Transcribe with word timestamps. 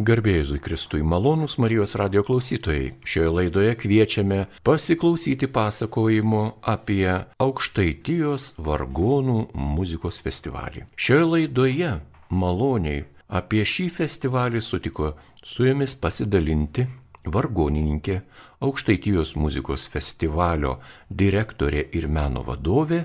Garbėjusui 0.00 0.62
Kristui 0.64 1.02
malonus 1.04 1.58
Marijos 1.60 1.92
radio 2.00 2.22
klausytojai. 2.24 2.94
Šioje 3.04 3.32
laidoje 3.36 3.74
kviečiame 3.82 4.38
pasiklausyti 4.64 5.44
pasakojimo 5.52 6.40
apie 6.72 7.18
Aukštaitijos 7.44 8.54
vargonų 8.56 9.50
muzikos 9.52 10.22
festivalį. 10.24 10.86
Šioje 10.96 11.28
laidoje 11.34 11.92
maloniai 12.32 13.04
apie 13.28 13.60
šį 13.60 13.90
festivalį 13.98 14.64
sutiko 14.64 15.12
su 15.44 15.68
jumis 15.68 15.92
pasidalinti 15.92 16.88
vargonininkė, 17.28 18.22
Aukštaitijos 18.64 19.36
muzikos 19.36 19.84
festivalio 19.84 20.78
direktorė 21.12 21.90
ir 21.92 22.08
meno 22.08 22.40
vadovė 22.48 23.04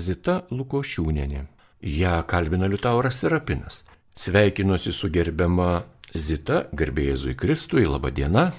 Zita 0.00 0.46
Lukošiūnenė. 0.48 1.44
Ja 2.00 2.22
kalbina 2.24 2.72
Liutauras 2.72 3.20
Serapinas. 3.20 3.84
Sveikinuosi 4.16 4.92
su 4.92 5.08
gerbiama 5.12 5.82
Zita, 6.12 6.66
garbėjėzui 6.76 7.32
Kristui, 7.38 7.86
laba 7.88 8.10
diena. 8.12 8.50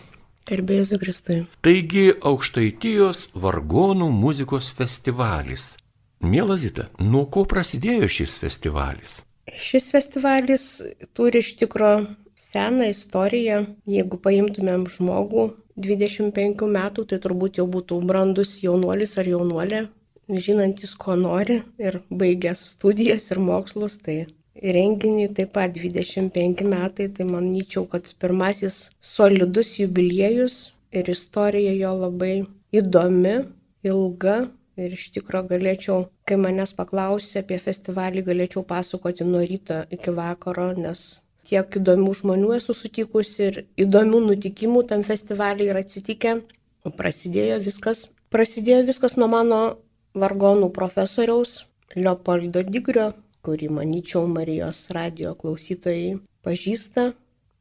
Garbėjėzui 0.50 0.98
Kristui. 1.04 1.36
Taigi 1.62 2.08
Aukštaitijos 2.26 3.28
vargonų 3.38 4.10
muzikos 4.10 4.72
festivalis. 4.74 5.76
Mėla 6.24 6.58
Zita, 6.58 6.88
nuo 6.98 7.28
ko 7.30 7.46
prasidėjo 7.46 8.10
šis 8.10 8.40
festivalis? 8.42 9.22
Šis 9.54 9.92
festivalis 9.94 10.66
turi 11.14 11.44
iš 11.44 11.54
tikro 11.62 11.94
seną 12.34 12.90
istoriją. 12.90 13.64
Jeigu 13.86 14.18
paimtumėm 14.24 14.88
žmogų 14.90 15.52
25 15.78 16.66
metų, 16.74 17.06
tai 17.06 17.20
turbūt 17.22 17.62
jau 17.62 17.68
būtų 17.70 18.00
brandus 18.08 18.58
jaunuolis 18.64 19.18
ar 19.22 19.30
jaunuolė, 19.30 19.88
žinantis, 20.30 20.96
ko 20.98 21.18
nori 21.20 21.62
ir 21.78 22.02
baigęs 22.10 22.66
studijas 22.74 23.30
ir 23.30 23.42
mokslus, 23.44 24.00
tai 24.02 24.24
renginiui 24.62 25.32
taip 25.34 25.54
pat 25.54 25.74
25 25.74 26.64
metai, 26.68 27.10
tai 27.10 27.26
manyčiau, 27.26 27.88
kad 27.90 28.06
pirmasis 28.20 28.90
solidus 29.02 29.78
jubiliejus 29.80 30.74
ir 30.94 31.10
istorija 31.10 31.74
jo 31.74 31.94
labai 32.04 32.36
įdomi, 32.74 33.36
ilga 33.84 34.38
ir 34.78 34.94
iš 34.96 35.10
tikrųjų 35.16 35.50
galėčiau, 35.52 35.98
kai 36.26 36.38
manęs 36.42 36.74
paklausė 36.78 37.44
apie 37.44 37.60
festivalį, 37.62 38.24
galėčiau 38.30 38.64
pasakoti 38.66 39.26
nuo 39.28 39.44
ryto 39.46 39.84
iki 39.94 40.14
vakaro, 40.14 40.72
nes 40.78 41.24
tiek 41.50 41.78
įdomių 41.80 42.14
žmonių 42.20 42.54
esu 42.58 42.76
sutikusi 42.78 43.50
ir 43.50 43.60
įdomių 43.86 44.24
nutikimų 44.30 44.86
tam 44.90 45.04
festivaliui 45.06 45.70
yra 45.74 45.84
atsitikę. 45.84 46.40
Prasidėjo 46.98 47.60
viskas, 47.64 48.08
prasidėjo 48.34 48.84
viskas 48.90 49.16
nuo 49.20 49.30
mano 49.32 49.62
vargonų 50.20 50.70
profesoriaus 50.76 51.64
Leopoldo 51.96 52.64
Digrio, 52.66 53.14
kurį, 53.44 53.68
manyčiau, 53.76 54.24
Marijos 54.32 54.88
radio 54.96 55.34
klausytojai 55.36 56.16
pažįsta, 56.46 57.12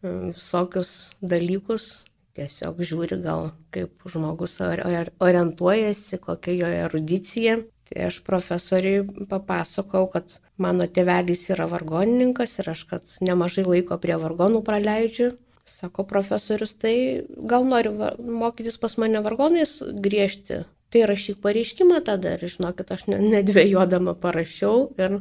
visokius 0.02 1.10
dalykus, 1.20 2.06
tiesiog 2.38 2.80
žiūri 2.86 3.20
gal 3.24 3.50
kaip 3.74 4.06
žmogus 4.08 4.58
orientuojasi, 4.62 6.20
kokia 6.22 6.56
jo 6.56 6.72
erudicija. 6.86 7.60
Tai 7.90 8.04
aš 8.06 8.20
profesoriui 8.22 9.26
papasakau, 9.26 10.04
kad 10.12 10.36
mano 10.62 10.86
tėvelis 10.86 11.48
yra 11.50 11.66
vargonininkas 11.66 12.60
ir 12.62 12.70
aš, 12.70 12.84
kad 12.86 13.16
nemažai 13.18 13.64
laiko 13.66 13.98
prie 13.98 14.14
vargonų 14.20 14.62
praleidžiu. 14.66 15.32
Sako 15.66 16.04
profesorius, 16.06 16.76
tai 16.78 17.26
gal 17.50 17.66
nori 17.66 17.90
mokytis 18.18 18.78
pas 18.80 18.94
mane 18.98 19.22
vargonais 19.22 19.80
griežti. 20.06 20.64
Tai 20.90 21.02
rašyk 21.06 21.38
pareiškimą 21.42 22.00
tada 22.06 22.34
ir 22.34 22.46
žinokit, 22.50 22.88
aš 22.94 23.06
nedvėjodama 23.10 24.16
parašiau 24.18 24.88
ir 24.98 25.20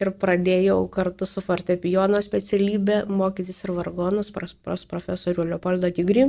ir 0.00 0.08
pradėjau 0.16 0.88
kartu 0.92 1.26
su 1.28 1.40
fortepijono 1.44 2.20
specialybė 2.24 3.04
mokytis 3.08 3.64
ir 3.66 3.72
vargonus 3.76 4.30
pas, 4.32 4.54
pas 4.54 4.84
profesorių 4.88 5.44
Leopoldo 5.52 5.90
Tigri. 5.92 6.24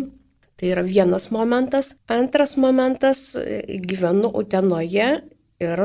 Tai 0.60 0.68
yra 0.70 0.84
vienas 0.86 1.32
momentas. 1.34 1.96
Antras 2.12 2.58
momentas, 2.60 3.38
gyvenu 3.88 4.28
Utenoje 4.38 5.22
ir 5.64 5.78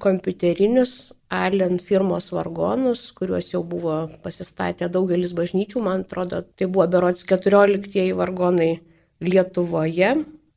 kompiuterinius 0.00 1.12
Allen 1.34 1.80
firmos 1.82 2.30
vargonus, 2.32 3.12
kuriuos 3.16 3.52
jau 3.52 3.62
buvo 3.66 4.08
pasistatę 4.22 4.88
daugelis 4.92 5.32
bažnyčių, 5.34 5.80
man 5.82 6.04
atrodo, 6.04 6.42
tai 6.56 6.66
buvo 6.70 6.86
berots 6.90 7.24
14 7.26 8.12
vargonai 8.18 8.80
Lietuvoje. 9.24 10.14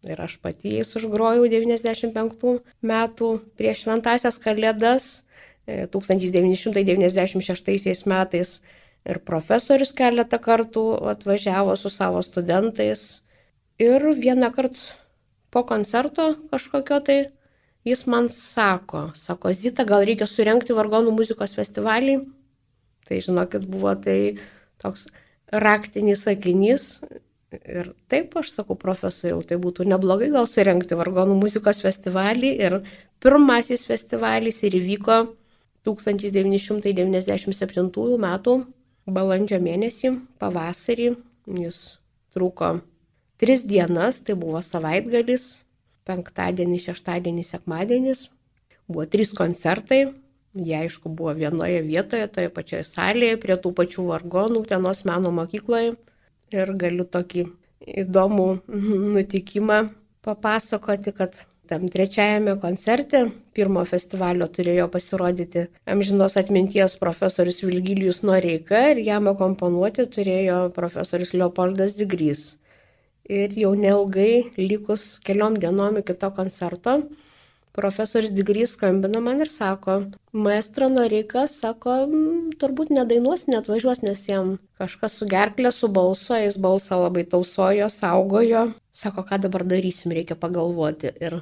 Ir 0.08 0.22
aš 0.22 0.38
pati 0.42 0.76
jais 0.78 0.96
užgrojau 0.96 1.48
95 1.50 2.62
metų 2.86 3.40
prieš 3.60 3.82
šventasias 3.86 4.38
kalėdas 4.40 5.24
1996 5.68 7.90
e, 7.90 7.94
metais. 8.08 8.62
Ir 9.08 9.20
profesorius 9.24 9.94
keletą 9.96 10.38
kartų 10.44 11.08
atvažiavo 11.14 11.76
su 11.80 11.90
savo 11.90 12.22
studentais. 12.24 13.24
Ir 13.80 14.02
vieną 14.20 14.52
kartą 14.52 14.80
po 15.52 15.64
koncerto 15.64 16.36
kažkokio 16.52 17.00
tai 17.00 17.32
jis 17.88 18.04
man 18.12 18.28
sako, 18.34 19.08
sako, 19.16 19.54
Zita, 19.56 19.86
gal 19.88 20.04
reikia 20.08 20.28
surenkti 20.30 20.76
vargonų 20.76 21.12
muzikos 21.16 21.56
festivalį. 21.58 22.16
Tai 23.08 23.16
žinokit, 23.24 23.64
buvo 23.72 23.94
tai 23.96 24.20
toks 24.82 25.08
raktinis 25.52 26.24
sakinys. 26.28 27.02
Ir 27.64 27.94
taip 28.12 28.36
aš 28.36 28.52
sakau 28.52 28.76
profesoriau, 28.76 29.40
tai 29.48 29.56
būtų 29.64 29.88
neblogai 29.88 30.28
gal 30.34 30.48
surenkti 30.52 30.96
vargonų 31.00 31.38
muzikos 31.40 31.80
festivalį. 31.84 32.50
Ir 32.60 32.82
pirmasis 33.24 33.86
festivalis 33.88 34.64
ir 34.68 34.76
įvyko 34.82 35.16
1997 35.88 38.20
m. 38.20 38.28
balandžio 39.08 39.60
mėnesį, 39.64 40.12
pavasarį. 40.44 41.16
Jis 41.48 42.04
truko 42.36 42.84
tris 43.40 43.64
dienas, 43.64 44.20
tai 44.20 44.36
buvo 44.36 44.60
savaitgalis, 44.60 45.64
penktadienį, 46.08 46.80
šeštadienį, 46.88 47.44
sekmadienis. 47.46 48.28
Buvo 48.88 49.06
trys 49.12 49.34
koncertai. 49.38 50.06
Jie 50.58 50.78
aišku 50.80 51.12
buvo 51.14 51.36
vienoje 51.38 51.84
vietoje, 51.86 52.28
toje 52.34 52.50
pačioje 52.54 52.86
salėje, 52.88 53.38
prie 53.44 53.58
tų 53.62 53.74
pačių 53.78 54.08
vargonų, 54.08 54.64
tenos 54.72 55.04
meno 55.06 55.34
mokykloje. 55.36 55.94
Ir 56.56 56.72
galiu 56.80 57.06
tokį 57.06 57.46
įdomų 58.06 58.48
nutikimą 59.18 59.84
papasakoti, 60.26 61.14
kad 61.14 61.44
tam 61.68 61.88
trečiajame 61.92 62.56
koncerte 62.62 63.26
pirmo 63.56 63.84
festivalio 63.86 64.48
turėjo 64.48 64.88
pasirodyti 64.92 65.66
amžinos 65.94 66.38
atminties 66.40 66.96
profesorius 67.02 67.60
Vilgilijus 67.66 68.24
Noreika 68.28 68.86
ir 68.94 69.04
jam 69.04 69.28
akomponuoti 69.34 70.08
turėjo 70.16 70.62
profesorius 70.76 71.36
Leopoldas 71.36 71.98
Digrys. 72.00 72.46
Ir 73.28 73.52
jau 73.60 73.74
neilgai, 73.76 74.54
likus 74.56 75.18
keliom 75.20 75.58
dienom 75.60 76.00
iki 76.00 76.16
to 76.16 76.30
koncerto, 76.32 77.02
profesorius 77.76 78.32
Digrys 78.34 78.74
skambina 78.74 79.20
man 79.22 79.44
ir 79.44 79.52
sako, 79.52 79.98
maestro 80.32 80.88
Noreikas, 80.90 81.58
sako, 81.62 81.98
mm, 82.08 82.56
turbūt 82.62 82.90
nedainuos, 82.96 83.46
net 83.52 83.68
važiuos, 83.70 84.02
nes 84.02 84.24
jam 84.30 84.56
kažkas 84.80 85.20
su 85.20 85.28
gerklė, 85.30 85.74
su 85.76 85.92
balso, 85.92 86.40
jis 86.40 86.58
balsą 86.58 87.02
labai 87.04 87.26
tausojo, 87.30 87.92
saugojo. 87.94 88.70
Sako, 88.96 89.28
ką 89.28 89.42
dabar 89.44 89.68
darysim, 89.68 90.16
reikia 90.16 90.40
pagalvoti. 90.40 91.12
Ir, 91.22 91.42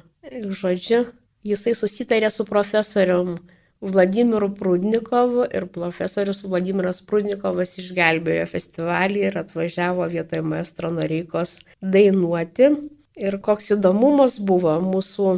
žodžiu, 0.60 1.06
jisai 1.46 1.76
susitarė 1.78 2.32
su 2.34 2.44
profesorium 2.44 3.38
Vladimiru 3.80 4.48
Prudnikovu 4.56 5.44
ir 5.54 5.66
profesorius 5.72 6.44
Vladimiras 6.48 7.02
Prudnikovas 7.04 7.76
išgelbėjo 7.82 8.46
festivalį 8.48 9.26
ir 9.28 9.36
atvažiavo 9.42 10.06
vietoj 10.12 10.42
maestro 10.46 10.90
Noreikos 10.94 11.58
dainuoti. 11.82 12.72
Ir 13.16 13.38
koks 13.44 13.74
įdomumas 13.76 14.38
buvo 14.40 14.74
mūsų 14.84 15.28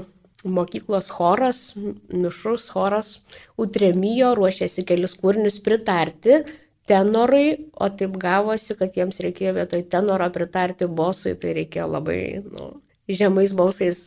mokyklos 0.47 1.11
choras, 1.11 1.75
mišrus 2.15 2.69
choras 2.71 3.19
Utremijo 3.59 4.33
ruošėsi 4.39 4.87
kelis 4.87 5.17
kūrinius 5.19 5.59
pritarti 5.63 6.43
tenorui, 6.89 7.71
o 7.75 7.89
taip 7.93 8.17
gavosi, 8.21 8.77
kad 8.79 8.95
jiems 8.97 9.21
reikėjo 9.25 9.55
vietoj 9.59 9.83
tenoro 9.93 10.29
pritarti 10.33 10.89
bosui, 10.89 11.35
tai 11.41 11.53
reikėjo 11.59 11.89
labai 11.91 12.21
nu, 12.47 12.71
žemais 13.11 13.53
balsais 13.57 14.07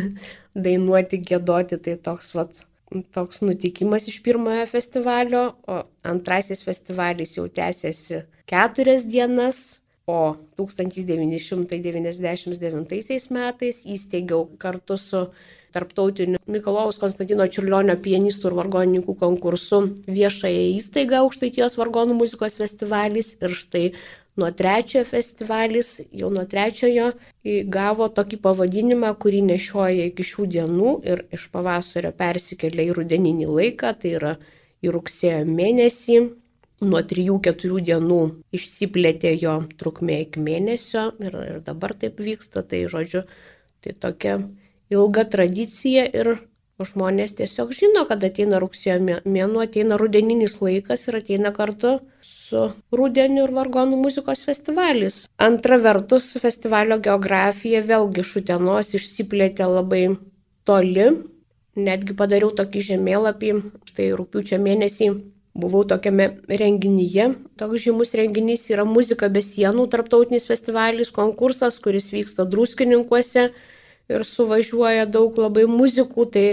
dainuoti, 0.66 1.20
gėdoti, 1.28 1.78
tai 1.84 1.94
toks, 2.08 2.32
vat, 2.34 2.64
toks 3.14 3.40
nutikimas 3.42 4.08
iš 4.08 4.22
pirmojo 4.22 4.66
festivalio, 4.70 5.54
o 5.66 5.82
antrasis 6.06 6.62
festivalis 6.64 7.36
jau 7.36 7.48
tęsiasi 7.48 8.22
keturias 8.46 9.04
dienas, 9.08 9.80
o 10.06 10.36
1999 10.54 13.30
metais 13.34 13.80
įsteigiau 13.82 14.46
kartu 14.62 14.94
su 14.96 15.26
tarptautiniu 15.74 16.38
Mikalojaus 16.46 16.98
Konstantino 17.02 17.42
Čiurlionio 17.50 17.98
pianistų 18.04 18.46
ir 18.52 18.56
vargonininkų 18.60 19.14
konkursu 19.18 19.78
viešąją 20.06 20.62
įstaigą 20.76 21.16
Aukštaitijos 21.24 21.74
vargonų 21.80 22.14
muzikos 22.22 22.54
festivalis 22.60 23.28
ir 23.42 23.50
štai 23.58 23.84
nuo 24.36 24.50
trečiojo 24.52 25.04
festivalis, 25.08 26.00
jau 26.12 26.30
nuo 26.32 26.44
trečiojo 26.48 27.10
gavo 27.72 28.08
tokį 28.12 28.38
pavadinimą, 28.44 29.12
kurį 29.20 29.42
nešioja 29.50 30.08
iki 30.10 30.26
šių 30.30 30.48
dienų 30.56 30.96
ir 31.08 31.24
iš 31.36 31.48
pavasario 31.54 32.12
persikėlė 32.16 32.90
į 32.90 32.96
rudeninį 32.98 33.48
laiką, 33.50 33.94
tai 34.00 34.16
yra 34.20 34.34
į 34.84 34.92
rugsėjo 34.96 35.44
mėnesį. 35.48 36.18
Nuo 36.84 37.00
3-4 37.00 37.78
dienų 37.88 38.20
išsiplėtė 38.52 39.30
jo 39.40 39.54
trukmė 39.80 40.18
iki 40.26 40.42
mėnesio 40.44 41.06
ir, 41.24 41.38
ir 41.40 41.62
dabar 41.64 41.94
taip 41.96 42.20
vyksta, 42.20 42.60
tai 42.60 42.82
žodžiu, 42.92 43.22
tai 43.80 43.94
tokia 43.96 44.34
ilga 44.92 45.24
tradicija 45.24 46.04
ir 46.04 46.34
žmonės 46.84 47.32
tiesiog 47.38 47.72
žino, 47.72 48.04
kad 48.04 48.20
ateina 48.28 48.60
rugsėjo 48.60 48.98
mėnuo, 49.24 49.64
ateina 49.64 49.96
rudeninis 49.96 50.58
laikas 50.60 51.08
ir 51.08 51.16
ateina 51.22 51.54
kartu 51.56 51.96
su 52.46 52.62
Rudeniu 52.94 53.44
ir 53.46 53.54
Vargonų 53.56 53.98
muzikos 54.00 54.44
festivalis. 54.46 55.24
Antra 55.42 55.78
vertus, 55.82 56.28
festivalio 56.42 56.98
geografija 57.02 57.82
vėlgi 57.86 58.24
šutienos 58.26 58.92
išsiplėtė 58.98 59.68
labai 59.70 60.04
toli. 60.68 61.08
Netgi 61.76 62.16
padariau 62.16 62.52
tokį 62.56 62.82
žemėlapį, 62.90 63.50
štai 63.90 64.12
rūpiučio 64.16 64.58
mėnesį 64.62 65.10
buvau 65.56 65.82
tokiame 65.88 66.30
renginyje. 66.48 67.30
Toks 67.60 67.84
žymus 67.84 68.14
renginys 68.16 68.64
yra 68.72 68.86
Muzika 68.88 69.28
be 69.32 69.42
sienų 69.44 69.88
tarptautinis 69.92 70.48
festivalis, 70.48 71.12
konkursas, 71.12 71.80
kuris 71.84 72.10
vyksta 72.14 72.46
druskininkuose 72.48 73.50
ir 74.12 74.24
suvažiuoja 74.24 75.06
daug 75.10 75.36
labai 75.40 75.66
muzikų, 75.68 76.28
tai 76.32 76.46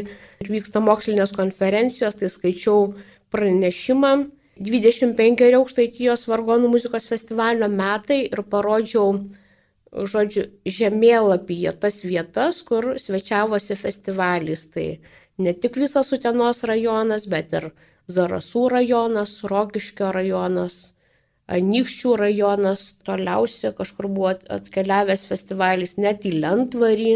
vyksta 0.44 0.81
mokslinės 0.84 1.36
konferencijos, 1.36 2.18
tai 2.19 2.31
skaičiau 2.31 2.96
pranešimą 3.31 4.13
25 4.61 5.47
aukštaitijos 5.57 6.27
vargonų 6.29 6.69
muzikos 6.75 7.07
festivalio 7.09 7.69
metai 7.71 8.19
ir 8.27 8.44
parodžiau, 8.45 9.15
žodžiu, 9.94 10.45
žemėlapyje 10.65 11.73
tas 11.81 12.03
vietas, 12.05 12.61
kur 12.61 12.94
svečiavosi 13.01 13.77
festivalis. 13.77 14.67
Tai 14.73 14.88
ne 15.41 15.53
tik 15.53 15.77
visas 15.81 16.13
Utenos 16.13 16.63
rajonas, 16.69 17.25
bet 17.25 17.53
ir 17.57 17.71
Zarasų 18.13 18.67
rajonas, 18.75 19.39
Rokiškio 19.47 20.11
rajonas, 20.13 20.94
Anykščių 21.51 22.13
rajonas, 22.15 22.94
toliausia 23.03 23.73
kažkur 23.75 24.07
buvo 24.07 24.29
atkeliavęs 24.31 25.25
festivalis 25.27 25.97
net 25.97 26.23
į 26.23 26.38
Lentvarį. 26.39 27.15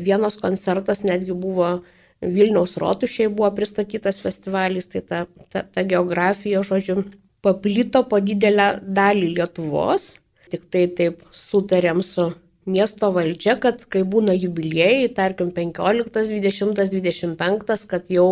Vienas 0.00 0.38
koncertas 0.40 1.02
netgi 1.04 1.36
buvo 1.36 1.82
Vilniaus 2.22 2.76
rotušiai 2.78 3.30
buvo 3.32 3.50
pristatytas 3.56 4.20
festivalis, 4.22 4.86
tai 4.92 5.02
ta, 5.02 5.24
ta, 5.50 5.64
ta 5.66 5.82
geografija, 5.82 6.62
žodžiu, 6.62 7.02
paplito 7.42 8.04
po 8.06 8.20
didelę 8.22 8.76
dalį 8.82 9.34
Lietuvos. 9.36 10.12
Tik 10.52 10.68
tai 10.70 10.86
taip 10.94 11.22
sutarėm 11.34 12.02
su 12.06 12.30
miesto 12.68 13.10
valdžia, 13.14 13.56
kad 13.58 13.82
kai 13.90 14.04
būna 14.06 14.36
jubiliejai, 14.36 15.08
tarkim 15.16 15.50
15, 15.54 16.12
20, 16.30 16.76
25, 16.76 17.86
kad 17.90 18.10
jau 18.12 18.28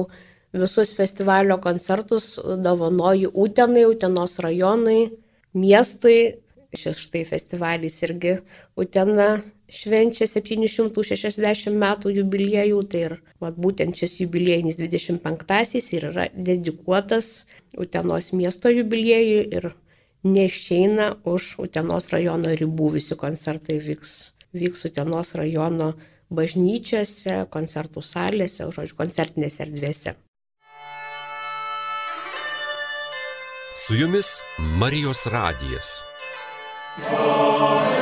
visus 0.55 0.95
festivalio 0.95 1.59
koncertus 1.63 2.37
dovanoju 2.39 3.33
Utenai, 3.35 3.87
Utenos 3.91 4.39
rajonai, 4.43 5.11
miestui. 5.55 6.21
Šis 6.71 7.01
štai 7.03 7.25
festivalis 7.27 7.97
irgi 8.07 8.37
Utena 8.79 9.41
švenčia 9.71 10.27
760 10.27 11.77
metų 11.79 12.13
jubiliejų, 12.19 12.81
tai 12.91 13.03
ir 13.07 13.15
vat, 13.43 13.57
būtent 13.57 13.97
šis 13.97 14.21
jubiliejinis 14.25 14.79
25-asis 14.81 15.93
ir 15.97 16.11
yra 16.13 16.29
dedikuotas 16.35 17.47
Utenos 17.79 18.33
miesto 18.35 18.71
jubiliejui 18.73 19.45
ir 19.55 19.71
neišeina 20.27 21.21
už 21.25 21.55
Utenos 21.63 22.11
rajono 22.11 22.51
ribų, 22.51 22.91
visi 22.99 23.17
koncertai 23.19 23.79
vyks, 23.83 24.17
vyks 24.53 24.89
Utenos 24.91 25.37
rajono 25.39 25.93
bažnyčiose, 26.31 27.47
koncertų 27.51 28.03
salėse, 28.03 28.67
žodžiu, 28.75 28.99
koncertinėse 28.99 29.65
erdvėse. 29.67 30.17
Su 33.81 33.97
jumis 33.97 34.41
Marijos 34.83 35.25
radijas. 35.31 36.03
Amen. 37.07 38.01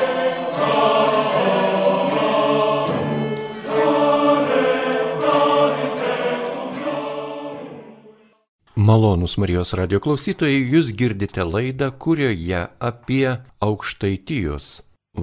Malonus 8.89 9.35
Marijos 9.37 9.75
radio 9.77 9.99
klausytojai, 10.01 10.63
jūs 10.73 10.95
girdite 10.97 11.45
laidą, 11.45 11.91
kurioje 12.01 12.61
apie 12.81 13.35
aukštaitijos 13.61 14.69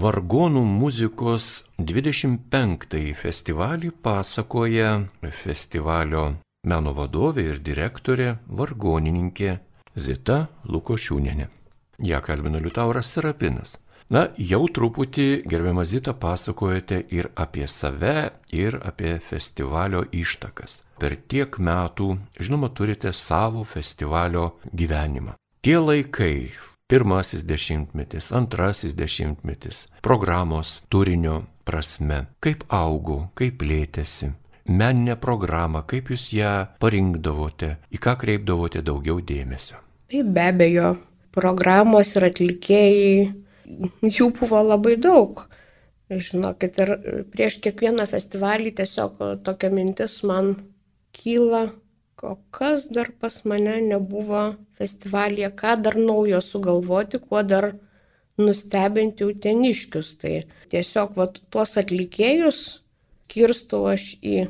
vargonų 0.04 0.62
muzikos 0.70 1.48
25-ąjį 1.80 3.16
festivalį 3.18 3.90
pasakoja 4.06 4.92
festivalio 5.40 6.28
meno 6.70 6.94
vadovė 7.00 7.48
ir 7.56 7.64
direktorė 7.72 8.36
vargonininkė 8.62 9.58
Zita 9.98 10.38
Lukošiūnenė. 10.70 11.50
Ja 12.06 12.22
kalbina 12.22 12.62
Liutauras 12.62 13.10
Serapinas. 13.18 13.80
Na, 14.14 14.28
jau 14.38 14.68
truputį, 14.70 15.48
gerbiamą 15.50 15.82
Zitą, 15.90 16.14
pasakojate 16.14 17.00
ir 17.10 17.32
apie 17.34 17.66
save, 17.66 18.36
ir 18.54 18.78
apie 18.86 19.16
festivalio 19.18 20.04
ištakas. 20.14 20.84
Per 21.02 21.16
tiek 21.26 21.58
metų, 21.58 22.12
žinoma, 22.38 22.70
turite 22.70 23.10
savo 23.18 23.64
festivalio 23.66 24.60
gyvenimą. 24.70 25.34
Tie 25.66 25.80
laikai, 25.82 26.52
pirmasis 26.86 27.42
dešimtmetis, 27.50 28.30
antrasis 28.30 28.94
dešimtmetis, 28.94 29.88
programos 30.06 30.84
turinio 30.94 31.40
prasme, 31.66 32.28
kaip 32.46 32.62
augo, 32.70 33.32
kaip 33.34 33.58
plėtėsi, 33.64 34.30
meninę 34.70 35.16
programą, 35.18 35.82
kaip 35.90 36.12
jūs 36.14 36.28
ją 36.38 36.52
parinkdavote, 36.78 37.72
į 37.90 38.04
ką 38.06 38.14
kreipdavote 38.22 38.86
daugiau 38.86 39.18
dėmesio. 39.18 39.82
Tai 40.14 40.22
be 40.30 40.46
abejo, 40.52 40.94
programos 41.34 42.14
ir 42.20 42.28
atlikėjai 42.30 43.18
jų 43.66 44.32
buvo 44.40 44.62
labai 44.64 44.96
daug. 45.02 45.46
Žinokit, 46.10 46.78
ir 46.84 47.24
prieš 47.34 47.58
kiekvieną 47.66 48.06
festivalį 48.10 48.76
tiesiog 48.78 49.24
tokia 49.46 49.72
mintis 49.74 50.20
man 50.28 50.54
kyla, 51.16 51.72
o 52.22 52.36
kas 52.54 52.88
dar 52.94 53.10
pas 53.20 53.40
mane 53.46 53.80
nebuvo 53.86 54.56
festivalyje, 54.78 55.50
ką 55.58 55.76
dar 55.82 55.98
naujo 55.98 56.42
sugalvoti, 56.42 57.20
kuo 57.22 57.42
dar 57.44 57.72
nustebinti 58.38 59.26
uteniškius. 59.26 60.14
Tai 60.22 60.36
tiesiog 60.74 61.18
vat, 61.18 61.42
tuos 61.50 61.76
atlikėjus 61.82 62.62
kirstu 63.32 63.82
aš 63.90 64.12
į 64.22 64.46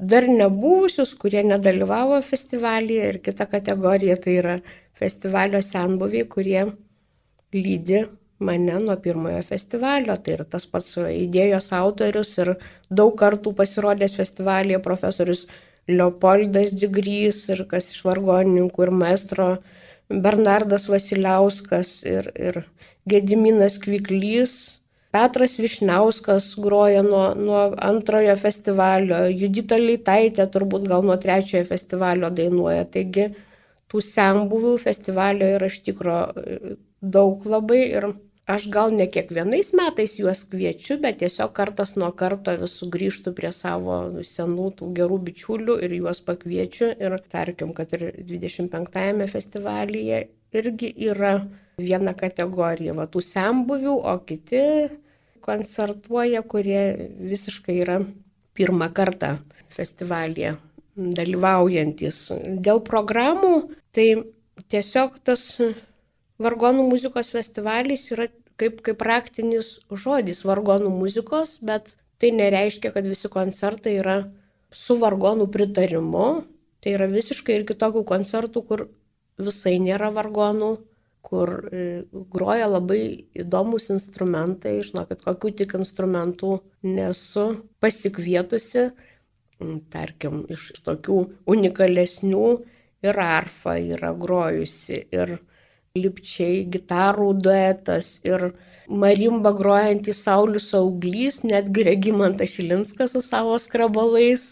dar 0.00 0.28
nebuvusius, 0.30 1.16
kurie 1.18 1.42
nedalyvavo 1.44 2.20
festivalyje 2.24 3.10
ir 3.14 3.20
kita 3.24 3.46
kategorija 3.50 4.16
tai 4.16 4.38
yra 4.40 4.56
festivalio 4.96 5.60
senbuviai, 5.64 6.28
kurie 6.28 6.64
lydi 7.52 8.04
mane 8.40 8.78
nuo 8.80 8.96
pirmojo 8.96 9.40
festivalio. 9.46 10.16
Tai 10.16 10.36
yra 10.38 10.46
tas 10.54 10.66
pats 10.66 10.96
idėjos 11.00 11.70
autorius 11.76 12.36
ir 12.40 12.54
daug 12.90 13.12
kartų 13.20 13.54
pasirodęs 13.58 14.16
festivalyje 14.18 14.80
profesorius 14.84 15.46
Leopoldas 15.90 16.74
Digrys 16.76 17.46
ir 17.50 17.64
kas 17.70 17.90
iš 17.92 18.02
vargonininkų 18.06 18.86
ir 18.86 18.92
maestro 18.94 19.46
Bernardas 20.10 20.88
Vasiliauskas 20.90 22.00
ir, 22.08 22.30
ir 22.34 22.62
Gediminas 23.08 23.78
Kviklys. 23.82 24.80
Petras 25.10 25.56
Višniauskas 25.58 26.52
groja 26.62 27.00
nuo, 27.02 27.32
nuo 27.34 27.62
antrojo 27.82 28.36
festivalio, 28.38 29.24
Judita 29.26 29.74
Leitaitė 29.74 30.46
turbūt 30.54 30.84
gal 30.86 31.02
nuo 31.02 31.16
trečiojo 31.18 31.64
festivalio 31.66 32.30
dainuoja. 32.30 32.84
Taigi 32.94 33.26
tų 33.90 34.02
senbuvių 34.06 34.76
festivalio 34.78 35.48
yra 35.56 35.66
iš 35.66 35.80
tikro 35.88 36.20
daug 37.02 37.46
labai 37.48 37.80
ir 37.88 38.06
Aš 38.50 38.66
gal 38.72 38.90
ne 38.90 39.06
kiekvienais 39.06 39.68
metais 39.78 40.16
juos 40.18 40.40
kviečiu, 40.50 40.96
bet 41.02 41.20
tiesiog 41.20 41.52
kartas 41.54 41.92
nuo 42.00 42.08
karto 42.18 42.56
vis 42.58 42.72
sugrįžtu 42.80 43.30
prie 43.36 43.52
savo 43.54 43.98
senų 44.26 44.70
tų 44.80 44.88
gerų 44.96 45.18
bičiulių 45.28 45.76
ir 45.86 45.94
juos 46.00 46.22
pakviečiu. 46.26 46.88
Ir 46.98 47.14
tarkim, 47.30 47.70
kad 47.76 47.92
ir 47.94 48.08
25-ame 48.26 49.28
festivalyje 49.30 50.24
irgi 50.56 50.90
yra 51.10 51.36
viena 51.78 52.16
kategorija, 52.18 52.96
va 52.96 53.06
tų 53.06 53.22
sembuvių, 53.24 53.94
o 53.94 54.16
kiti 54.26 54.64
koncertuoja, 55.46 56.42
kurie 56.42 56.82
visiškai 57.30 57.78
yra 57.84 58.00
pirmą 58.58 58.90
kartą 58.96 59.36
festivalyje 59.70 60.56
dalyvaujantis. 60.96 62.26
Dėl 62.60 62.82
programų, 62.84 63.54
tai 63.94 64.08
tiesiog 64.72 65.16
tas 65.24 65.46
vargonų 66.40 66.88
muzikos 66.90 67.30
festivalis 67.32 68.10
yra 68.14 68.26
kaip, 68.60 68.82
kaip 68.86 69.00
praktinis 69.00 69.78
žodis 69.90 70.44
vargonų 70.46 70.92
muzikos, 70.92 71.56
bet 71.64 71.94
tai 72.20 72.32
nereiškia, 72.36 72.92
kad 72.94 73.08
visi 73.08 73.30
koncertai 73.32 73.96
yra 73.98 74.18
su 74.70 74.96
vargonų 75.00 75.48
pritarimu. 75.52 76.28
Tai 76.80 76.94
yra 76.96 77.08
visiškai 77.10 77.58
ir 77.58 77.66
kitokių 77.68 78.06
koncertų, 78.08 78.62
kur 78.64 78.86
visai 79.40 79.76
nėra 79.82 80.08
vargonų, 80.16 80.70
kur 81.24 81.52
e, 81.68 81.84
groja 82.32 82.68
labai 82.70 83.28
įdomus 83.36 83.90
instrumentai, 83.92 84.78
žinokit, 84.86 85.20
kokių 85.26 85.52
tik 85.58 85.76
instrumentų 85.80 86.54
nesu 86.88 87.46
pasikvietusi, 87.84 88.88
tarkim, 89.92 90.44
iš 90.48 90.70
tokių 90.86 91.18
unikalesnių 91.52 92.46
ir 93.04 93.20
arfa 93.20 93.76
yra 93.80 94.14
grojusi, 94.16 95.02
ir 95.12 95.36
lipčiai 95.98 96.66
gitarų 96.70 97.32
duetas, 97.42 98.20
ir 98.22 98.52
marimba 98.86 99.50
grojantys 99.58 100.20
Saulis 100.22 100.68
Auglys, 100.78 101.40
netgi 101.42 101.82
Regimantas 101.88 102.52
Šilinskas 102.54 103.16
su 103.16 103.22
savo 103.24 103.56
skrabalais 103.58 104.44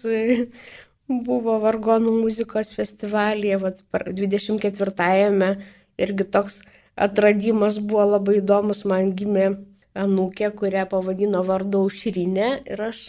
buvo 1.09 1.61
vargonų 1.63 2.17
muzikos 2.25 2.73
festivalyje, 2.75 3.61
vat, 3.63 3.79
24-ame 3.95 5.53
irgi 5.99 6.27
toks 6.27 6.59
atradimas 6.99 7.79
buvo 7.79 8.17
labai 8.17 8.41
įdomus, 8.43 8.83
man 8.83 9.15
gimė 9.15 9.53
anūkė, 9.95 10.51
kurią 10.59 10.89
pavadino 10.91 11.45
vardu 11.47 11.87
Aušrinė 11.87 12.51
ir 12.67 12.83
aš 12.91 13.05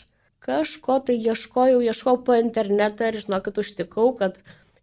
kažko 0.45 1.01
tai 1.09 1.17
ieškojau, 1.17 1.81
ieškojau 1.81 2.21
po 2.29 2.38
internetą 2.38 3.09
ir 3.09 3.24
žinokit, 3.25 3.57
užtikau, 3.65 4.13
kad 4.21 4.38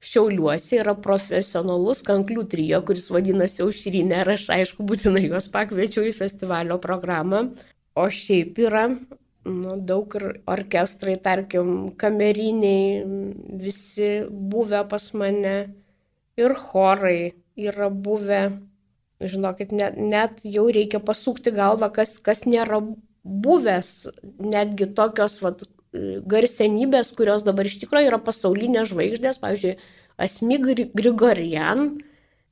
Šiauliuose 0.04 0.80
yra 0.82 0.94
profesionalus 1.02 2.02
kanklių 2.06 2.44
trijo, 2.52 2.82
kuris 2.86 3.08
vadinasi 3.10 3.64
Aušrinė 3.64 4.22
ir 4.22 4.32
aš 4.36 4.48
aišku 4.56 4.84
būtinai 4.86 5.24
juos 5.26 5.48
pakviečiau 5.52 6.04
į 6.10 6.16
festivalio 6.16 6.76
programą. 6.82 7.46
O 7.96 8.08
šiaip 8.12 8.58
yra 8.60 8.90
nu, 9.46 9.76
daug 9.88 10.14
ir 10.18 10.26
orkestrai, 10.50 11.16
tarkim, 11.22 11.72
kameriniai, 12.00 13.02
visi 13.62 14.10
buvę 14.30 14.82
pas 14.90 15.10
mane 15.14 15.56
ir 16.36 16.54
chorai 16.68 17.34
yra 17.56 17.90
buvę. 17.90 18.42
Žinokit, 19.16 19.72
net, 19.72 19.96
net 19.96 20.42
jau 20.44 20.66
reikia 20.68 21.00
pasukti 21.00 21.54
galvą, 21.56 21.88
kas, 21.94 22.18
kas 22.20 22.44
nėra 22.44 22.82
buvęs, 23.24 23.92
netgi 24.44 24.90
tokios 24.98 25.38
vat, 25.40 25.64
garsenybės, 26.28 27.12
kurios 27.16 27.44
dabar 27.46 27.68
iš 27.68 27.78
tikrųjų 27.82 28.10
yra 28.10 28.18
pasaulinės 28.22 28.90
žvaigždės, 28.92 29.40
pavyzdžiui, 29.42 29.76
Asmi 30.16 30.56
Grigorian 30.96 31.90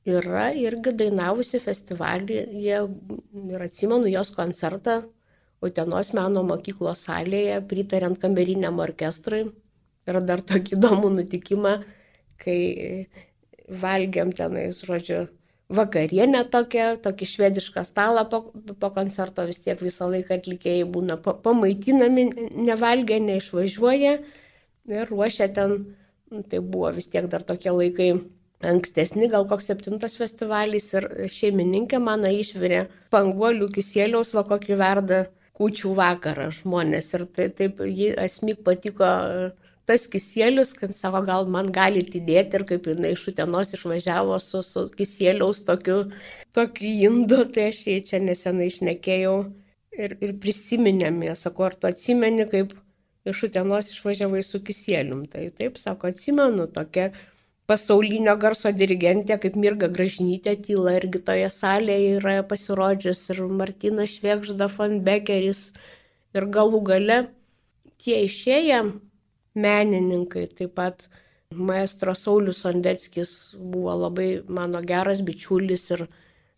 yra 0.05 0.51
irgi 0.53 0.93
dainavusi 0.93 1.57
festivalį 1.63 2.41
ir 2.61 3.63
atsimenu 3.65 4.11
jos 4.11 4.29
koncertą 4.35 5.01
Utenos 5.65 6.11
meno 6.13 6.43
mokyklos 6.45 7.05
salėje, 7.07 7.61
pritariant 7.65 8.19
kameriniam 8.21 8.77
orkestrui. 8.83 9.45
Ir 10.05 10.19
dar 10.21 10.43
tokį 10.45 10.75
įdomų 10.77 11.09
nutikimą, 11.15 11.71
kai 12.37 12.59
valgiam 13.81 14.33
tenais, 14.35 14.83
žodžiu, 14.85 15.23
vakarienę 15.73 16.43
tokią, 16.53 16.87
tokį 17.01 17.27
švedišką 17.29 17.83
stalą 17.87 18.25
po, 18.29 18.41
po 18.79 18.91
koncerto 18.93 19.45
vis 19.47 19.59
tiek 19.63 19.79
visą 19.81 20.09
laiką 20.11 20.37
atlikėjai 20.37 20.85
būna 20.89 21.17
pamaitinami, 21.23 22.27
nevalgia, 22.67 23.19
neišvažiuoja 23.23 24.15
ir 24.93 25.09
ruošia 25.09 25.49
ten, 25.55 25.77
tai 26.51 26.61
buvo 26.61 26.91
vis 26.93 27.09
tiek 27.09 27.25
dar 27.31 27.43
tokie 27.43 27.73
laikai 27.73 28.11
ankstesni, 28.65 29.27
gal 29.29 29.47
koks 29.49 29.67
septintas 29.71 30.15
festivalis 30.19 30.91
ir 30.93 31.07
šeimininkė 31.33 31.99
mano 32.01 32.29
išvirė 32.31 32.85
panguolių 33.13 33.69
kisėliaus, 33.73 34.33
va 34.37 34.45
kokį 34.47 34.77
verda 34.79 35.25
kučių 35.55 35.93
vakarą 35.97 36.49
žmonės. 36.53 37.13
Ir 37.17 37.25
tai, 37.35 37.49
taip, 37.57 37.81
jį 37.81 38.13
asmik 38.21 38.61
patiko 38.65 39.09
tas 39.89 40.07
kisėlius, 40.11 40.73
kad 40.77 40.95
savo 40.97 41.21
gal 41.25 41.45
man 41.51 41.69
galite 41.73 42.17
įdėti 42.19 42.59
ir 42.59 42.65
kaip 42.69 42.87
jinai 42.89 43.13
iš 43.15 43.27
Utenos 43.31 43.73
išvažiavo 43.77 44.39
su, 44.41 44.63
su 44.65 44.87
kisėliaus 44.97 45.61
tokiu, 45.67 45.99
tokiu 46.57 46.93
indu, 47.09 47.43
tai 47.53 47.69
aš 47.73 47.83
jį 47.91 47.99
čia 48.09 48.21
nesenai 48.23 48.71
išnekėjau 48.71 49.35
ir, 49.97 50.17
ir 50.19 50.33
prisiminėm, 50.41 51.21
jie 51.27 51.37
sako, 51.39 51.69
ar 51.69 51.77
tu 51.79 51.89
atsimeni, 51.91 52.47
kaip 52.49 52.73
iš 53.29 53.45
Utenos 53.49 53.93
išvažiavai 53.93 54.43
su 54.45 54.61
kisėlium. 54.65 55.25
Tai 55.31 55.47
taip, 55.57 55.79
sako, 55.81 56.11
atsimenu, 56.13 56.67
tokia 56.71 57.11
pasaulinio 57.69 58.35
garso 58.41 58.69
dirigentė 58.73 59.39
kaip 59.41 59.57
Mirga 59.57 59.89
Gražinytė 59.93 60.53
tyla 60.67 60.97
irgi 60.99 61.21
toje 61.29 61.49
salėje 61.53 62.19
yra 62.19 62.35
pasirodžius 62.45 63.23
ir 63.33 63.41
Martinas 63.49 64.17
Švėkžda, 64.17 64.69
von 64.77 64.99
Beckeris 65.05 65.71
ir 66.37 66.45
galų 66.53 66.83
gale 66.85 67.19
tie 68.01 68.21
išėję 68.27 68.83
menininkai, 69.55 70.45
taip 70.51 70.75
pat 70.75 71.07
maestro 71.55 72.13
Saulis 72.15 72.61
Sondeckis 72.63 73.55
buvo 73.59 73.93
labai 74.05 74.43
mano 74.47 74.81
geras 74.81 75.23
bičiulis 75.25 75.89
ir 75.95 76.07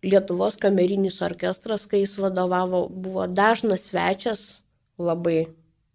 Lietuvos 0.05 0.59
kamerinis 0.61 1.21
orkestras, 1.25 1.87
kai 1.89 2.03
jis 2.03 2.19
vadovavo, 2.21 2.83
buvo 2.87 3.25
dažnas 3.27 3.87
svečias 3.89 4.63
labai 4.97 5.47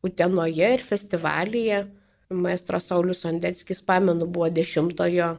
Utenoje 0.03 0.73
ir 0.75 0.83
festivalyje. 0.83 1.85
Maestro 2.33 2.81
Saulis 2.81 3.25
Ondeckis, 3.29 3.83
pamenu, 3.87 4.27
buvo 4.27 4.49
dešimtojo, 4.51 5.37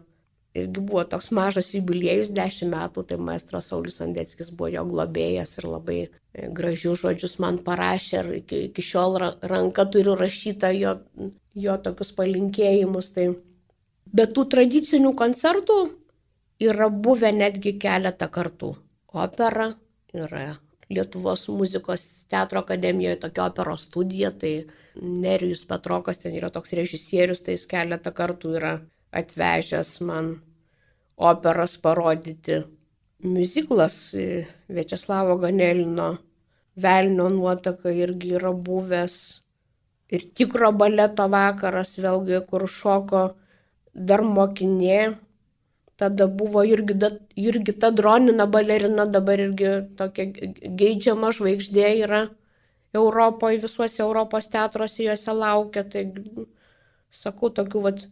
irgi 0.53 0.81
buvo 0.81 1.03
toks 1.09 1.31
mažas 1.33 1.71
jubiliejus, 1.73 2.31
dešimt 2.35 2.73
metų, 2.73 3.03
tai 3.09 3.17
maestro 3.17 3.61
Saulis 3.61 4.01
Ondeckis 4.05 4.51
buvo 4.53 4.69
jo 4.73 4.83
globėjas 4.89 5.57
ir 5.59 5.67
labai 5.69 5.99
e, 6.03 6.09
gražius 6.53 7.01
žodžius 7.01 7.39
man 7.41 7.57
parašė 7.65 8.19
ir 8.19 8.31
iki, 8.41 8.61
iki 8.69 8.85
šiol 8.85 9.17
ranka 9.49 9.87
turiu 9.89 10.15
rašytą 10.19 10.73
jo, 10.77 10.97
jo 11.57 11.77
tokius 11.85 12.13
palinkėjimus. 12.19 13.11
Tai... 13.17 13.31
Bet 14.13 14.35
tų 14.37 14.45
tradicinių 14.53 15.15
koncertų 15.17 15.79
yra 16.61 16.89
buvę 16.89 17.33
netgi 17.33 17.77
keletą 17.81 18.29
kartų. 18.29 18.75
Opera 19.13 19.73
yra 20.13 20.53
Lietuvos 20.93 21.47
muzikos 21.49 22.25
teatro 22.29 22.61
akademijoje 22.61 23.15
tokia 23.23 23.47
operos 23.47 23.87
studija, 23.87 24.29
tai 24.29 24.67
Nerijus 25.01 25.63
Petrokas 25.65 26.19
ten 26.21 26.35
yra 26.37 26.51
toks 26.53 26.75
režisierius, 26.77 27.41
tai 27.41 27.55
jis 27.55 27.65
keletą 27.71 28.13
kartų 28.13 28.51
yra 28.59 28.73
atvežęs 29.13 29.99
man 30.07 30.35
operas 31.17 31.77
parodyti. 31.77 32.63
Muziklas 33.23 34.13
e, 34.13 34.45
Večeslavo 34.67 35.37
Ganelino 35.37 36.17
Velnio 36.75 37.29
nuotaka 37.29 37.91
irgi 37.93 38.33
yra 38.37 38.51
buvęs. 38.51 39.15
Ir 40.13 40.25
tikro 40.37 40.71
baleto 40.73 41.27
vakaras 41.29 41.95
vėlgi, 42.01 42.39
kur 42.49 42.65
šoko 42.69 43.21
dar 43.93 44.23
mokinė. 44.25 45.13
Tada 45.97 46.25
buvo 46.27 46.63
Jurgita, 46.65 47.11
Jurgita 47.37 47.91
Dronina 47.93 48.47
balerina, 48.49 49.05
dabar 49.05 49.41
irgi 49.45 49.75
tokia 49.97 50.25
geidžiama 50.81 51.29
žvaigždė 51.37 51.91
yra 52.01 52.23
Europoje, 52.93 53.61
visuose 53.61 54.01
Europos 54.01 54.49
teatruose 54.49 55.05
juose 55.05 55.37
laukia. 55.37 55.85
Tai 55.85 56.03
sakau, 57.13 57.53
tokių 57.53 57.85
vat, 57.85 58.05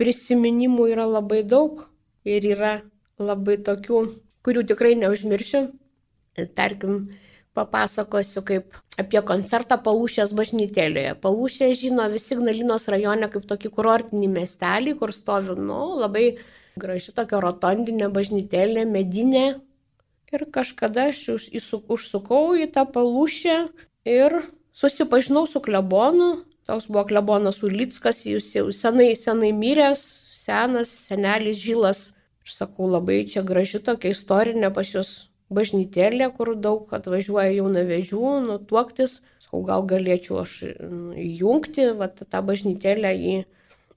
prisiminimų 0.00 0.88
yra 0.94 1.06
labai 1.08 1.42
daug 1.46 1.84
ir 2.24 2.46
yra 2.54 2.74
labai 3.20 3.58
tokių, 3.62 4.04
kurių 4.46 4.64
tikrai 4.70 4.94
neužmiršiu. 5.00 5.66
Tarkim, 6.56 7.10
papasakosiu 7.52 8.40
kaip 8.48 8.78
apie 9.00 9.20
koncertą 9.28 9.76
Palūšės 9.84 10.32
bažnytėlėje. 10.36 11.16
Palūšė 11.20 11.68
žino 11.76 12.06
visi 12.12 12.34
Ignalinos 12.36 12.88
rajone 12.92 13.28
kaip 13.32 13.44
tokį 13.48 13.72
kurortinį 13.76 14.30
miestelį, 14.32 14.96
kur 15.00 15.12
stovi, 15.12 15.56
nu, 15.60 15.82
labai 16.00 16.38
graži 16.80 17.12
tokia 17.12 17.42
rotondinė 17.44 18.08
bažnytėlė, 18.12 18.86
medinė. 18.88 19.60
Ir 20.32 20.46
kažkada 20.48 21.10
aš 21.10 21.50
užsukau 21.92 22.54
į 22.56 22.70
tą 22.72 22.86
palūšę 22.88 23.56
ir 24.08 24.38
susipažinau 24.72 25.44
su 25.44 25.60
klebonu. 25.60 26.30
Toks 26.68 26.88
buvo 26.90 27.04
klebonas 27.10 27.62
Ulickas, 27.66 28.22
jis 28.26 28.52
jau 28.54 28.68
senai, 28.74 29.12
senai 29.18 29.52
miręs, 29.56 30.02
senas, 30.44 30.92
senelis 31.08 31.60
žylas. 31.62 32.10
Ir 32.42 32.54
sakau, 32.54 32.88
labai 32.90 33.22
čia 33.30 33.44
graži 33.46 33.82
tokia 33.82 34.12
istorinė 34.14 34.72
pas 34.74 34.88
jūs 34.90 35.12
bažnytėlė, 35.52 36.30
kur 36.34 36.54
daug 36.58 36.90
atvažiuoja 36.96 37.52
jaunavežių, 37.58 38.22
nutuoktis. 38.48 39.20
Sakau, 39.44 39.62
gal 39.68 39.86
galėčiau 39.86 40.42
aš 40.42 40.56
nu, 40.80 41.12
įjungti 41.18 41.92
vat, 41.98 42.24
tą 42.24 42.44
bažnytėlę 42.46 43.14
į 43.32 43.36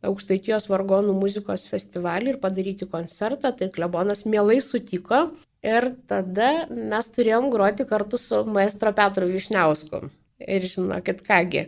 Aukštaitijos 0.06 0.68
vargonų 0.70 1.16
muzikos 1.18 1.64
festivalį 1.66 2.36
ir 2.36 2.42
padaryti 2.44 2.86
koncertą. 2.86 3.50
Tai 3.58 3.72
klebonas 3.74 4.22
mielai 4.30 4.60
sutiko 4.62 5.24
Ir 5.66 5.88
tada 6.06 6.68
mes 6.70 7.08
turėjom 7.10 7.50
groti 7.54 7.88
kartu 7.90 8.20
su 8.22 8.44
maestro 8.46 8.92
Petru 8.94 9.26
Višniausku. 9.26 10.04
Ir 10.46 10.66
žinokit, 10.70 11.24
kągi, 11.26 11.64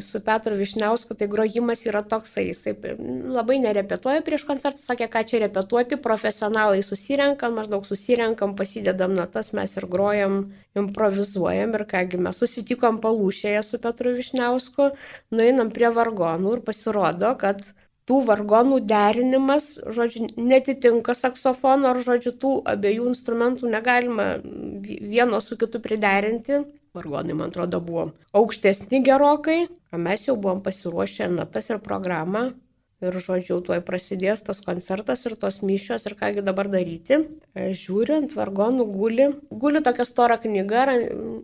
su 0.00 0.20
Petru 0.24 0.56
Višniausku, 0.56 1.14
tai 1.14 1.28
grojimas 1.28 1.84
yra 1.86 2.02
toksai, 2.06 2.46
jisai 2.50 2.74
labai 3.36 3.58
nerepetuoja 3.60 4.22
prieš 4.24 4.46
koncertą, 4.48 4.80
sakė, 4.80 5.08
ką 5.12 5.22
čia 5.28 5.40
repetuoti, 5.44 5.98
profesionalai 6.02 6.82
susirenkam, 6.86 7.56
maždaug 7.60 7.86
susirenkam, 7.88 8.54
pasidedam 8.56 9.16
natas, 9.16 9.52
mes 9.56 9.76
ir 9.76 9.88
grojam, 9.92 10.38
improvizuojam 10.78 11.74
ir 11.76 11.86
kągi 11.90 12.20
mes 12.28 12.40
susitikom 12.42 13.00
palūšėje 13.04 13.64
su 13.66 13.80
Petru 13.82 14.14
Višniausku, 14.16 14.92
nueinam 15.34 15.72
prie 15.74 15.92
vargonų 15.92 16.56
ir 16.56 16.64
pasirodo, 16.64 17.34
kad 17.40 17.62
tų 18.06 18.22
vargonų 18.28 18.80
derinimas, 18.86 19.74
žodžiu, 19.82 20.28
netitinka 20.38 21.14
saksofono, 21.18 21.90
ar 21.92 22.02
žodžiu, 22.06 22.32
tų 22.38 22.56
abiejų 22.72 23.10
instrumentų 23.10 23.70
negalima 23.72 24.36
vieno 24.42 25.42
su 25.42 25.58
kitu 25.58 25.82
priderinti 25.82 26.62
vargonai, 26.96 27.36
man 27.38 27.52
atrodo, 27.52 27.80
buvo 27.84 28.10
aukštesni 28.36 29.02
gerokai, 29.06 29.66
o 29.92 30.00
mes 30.00 30.26
jau 30.26 30.36
buvom 30.40 30.62
pasiruošę 30.64 31.28
natas 31.34 31.70
ir 31.70 31.82
programą. 31.84 32.50
Ir 33.04 33.12
žodžiu, 33.20 33.58
tuoj 33.60 33.82
prasidės 33.84 34.40
tas 34.40 34.62
koncertas 34.64 35.26
ir 35.28 35.34
tos 35.36 35.58
mišios 35.60 36.06
ir 36.08 36.14
kągi 36.16 36.40
dabar 36.40 36.70
daryti. 36.72 37.18
E, 37.52 37.66
žiūrint, 37.76 38.32
vargonų 38.32 38.86
guli, 38.88 39.26
guli 39.52 39.82
tokia 39.84 40.06
stora 40.08 40.38
knyga, 40.40 40.86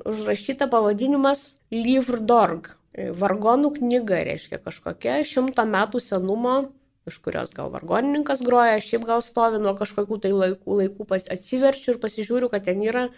užrašyta 0.08 0.70
pavadinimas 0.72 1.58
Livre 1.68 2.22
d'Org. 2.24 2.72
E, 2.96 3.10
vargonų 3.12 3.74
knyga 3.76 4.22
reiškia 4.30 4.62
kažkokia 4.64 5.20
šimto 5.28 5.68
metų 5.68 6.00
senumo 6.00 6.62
iš 7.06 7.18
kurios 7.18 7.50
gal 7.54 7.70
vargonininkas 7.72 8.42
groja, 8.46 8.80
šiaip 8.82 9.06
gal 9.08 9.22
stovi 9.24 9.60
nuo 9.62 9.74
kažkokių 9.78 10.18
tai 10.22 10.30
laikų, 10.32 10.76
laikų 10.82 11.06
pas, 11.08 11.24
atsiverčiu 11.34 11.94
ir 11.94 12.00
pasižiūriu, 12.02 12.50
kad 12.52 12.66
ten 12.68 12.82
yra 12.84 13.08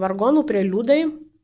vargonų 0.00 0.44
preliudai, 0.48 1.00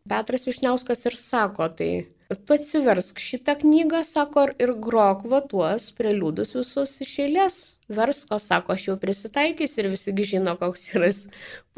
Petras 0.08 0.46
Višniauskas 0.48 1.06
ir 1.08 1.16
sako, 1.18 1.68
tai 1.78 1.90
tu 2.34 2.56
atsiversk 2.56 3.20
šitą 3.22 3.54
knygą, 3.60 4.02
sako, 4.06 4.48
ir 4.58 4.72
grok 4.82 5.24
va 5.30 5.40
tuos 5.46 5.92
preliudus 5.94 6.54
visus 6.56 6.96
iš 7.04 7.12
eilės. 7.26 7.58
Versko, 7.86 8.40
sako, 8.42 8.74
aš 8.74 8.88
jau 8.88 8.96
prisitaikysiu 8.98 9.84
ir 9.84 9.88
visi 9.92 10.14
žino, 10.26 10.56
koks 10.58 10.88
yra 10.98 11.10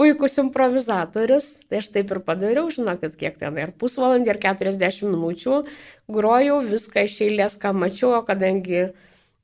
puikus 0.00 0.38
improvizatorius. 0.40 1.50
Tai 1.68 1.82
aš 1.82 1.90
taip 1.92 2.14
ir 2.14 2.22
padariau, 2.24 2.70
žinokit, 2.72 3.18
kiek 3.20 3.36
ten 3.36 3.60
ir 3.60 3.74
pusvalandį, 3.76 4.32
ir 4.32 4.40
40 4.40 5.04
minučių 5.12 5.60
grojau 6.08 6.62
viską 6.64 7.04
iš 7.04 7.20
eilės, 7.28 7.60
ką 7.60 7.74
mačiau, 7.76 8.14
o 8.16 8.24
kadangi 8.24 8.88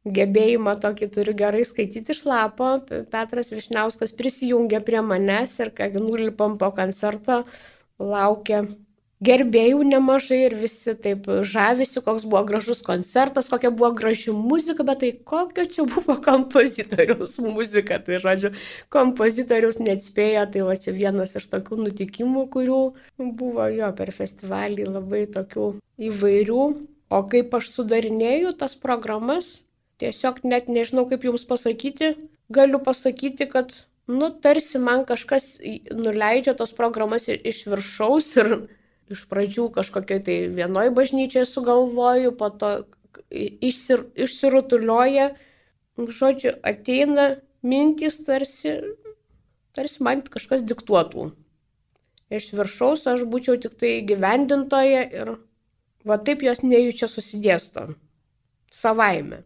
gebėjimą 0.04 0.78
tokį 0.80 1.10
turi 1.12 1.36
gerai 1.36 1.64
skaityti 1.68 2.12
iš 2.12 2.24
lapo, 2.28 2.78
Petras 3.12 3.52
Višniauskas 3.52 4.12
prisijungė 4.16 4.80
prie 4.84 5.00
manęs 5.04 5.56
ir 5.60 5.72
kai 5.76 5.90
nulipam 5.96 6.58
po 6.60 6.70
koncerto, 6.76 7.42
laukia 8.04 8.64
gerbėjų 9.24 9.84
nemažai 9.88 10.40
ir 10.48 10.54
visi 10.58 10.94
taip 11.00 11.26
žavisi, 11.48 12.02
koks 12.04 12.26
buvo 12.28 12.42
gražus 12.48 12.82
koncertas, 12.84 13.48
kokia 13.50 13.70
buvo 13.74 13.92
graži 13.96 14.34
muzika, 14.34 14.84
bet 14.86 15.00
tai 15.02 15.12
kokio 15.32 15.66
čia 15.70 15.86
buvo 15.88 16.16
kompozitoriaus 16.24 17.38
muzika, 17.44 18.00
tai 18.04 18.20
žodžiu, 18.22 18.52
kompozitoriaus 18.94 19.80
neatspėjo, 19.82 20.44
tai 20.54 20.66
va 20.66 20.76
čia 20.76 20.94
vienas 20.96 21.36
iš 21.38 21.48
tokių 21.52 21.80
nutikimų, 21.86 22.46
kurių 22.54 22.80
buvo 23.38 23.68
jo 23.72 23.90
per 23.96 24.12
festivalį 24.14 24.90
labai 24.90 25.24
tokių 25.38 25.70
įvairių, 26.10 26.68
o 27.14 27.24
kaip 27.30 27.56
aš 27.56 27.70
sudarinėjau 27.78 28.54
tas 28.64 28.76
programas, 28.76 29.60
tiesiog 30.02 30.42
net 30.44 30.68
nežinau 30.68 31.06
kaip 31.08 31.24
jums 31.24 31.46
pasakyti, 31.48 32.16
galiu 32.52 32.82
pasakyti, 32.82 33.48
kad 33.48 33.72
nu, 34.06 34.30
tarsi 34.30 34.78
man 34.78 35.04
kažkas 35.08 35.58
nuleidžia 35.92 36.54
tos 36.58 36.74
programas 36.76 37.28
iš 37.28 37.64
viršaus 37.70 38.30
ir 38.40 38.50
iš 39.12 39.24
pradžių 39.28 39.68
kažkokiai 39.74 40.22
tai 40.24 40.36
vienoj 40.52 40.90
bažnyčiai 40.96 41.44
sugalvoju, 41.48 42.32
po 42.36 42.50
to 42.50 42.72
išsir, 43.30 44.06
išsirutulioja, 44.16 45.30
žodžiu, 45.96 46.54
ateina 46.64 47.34
mintys 47.64 48.20
tarsi, 48.26 48.76
tarsi 49.76 50.04
man 50.04 50.24
kažkas 50.24 50.64
diktuotų. 50.66 51.30
Iš 52.34 52.52
viršaus 52.56 53.04
aš 53.10 53.26
būčiau 53.30 53.58
tik 53.60 53.76
tai 53.80 53.98
gyvendintoje 54.08 55.02
ir 55.20 55.36
va 56.08 56.18
taip 56.18 56.42
jos 56.42 56.64
nejučia 56.64 57.08
susidėsto 57.08 57.92
savaime. 58.74 59.44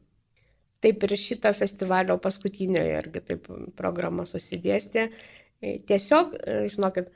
Taip 0.84 1.02
ir 1.02 1.14
šito 1.18 1.50
festivalio 1.56 2.18
paskutinioje 2.22 2.98
irgi 3.00 3.22
taip 3.32 3.48
programa 3.78 4.26
susidėstė. 4.30 5.08
E, 5.58 5.78
tiesiog, 5.88 6.36
e, 6.38 6.58
žinokit, 6.70 7.08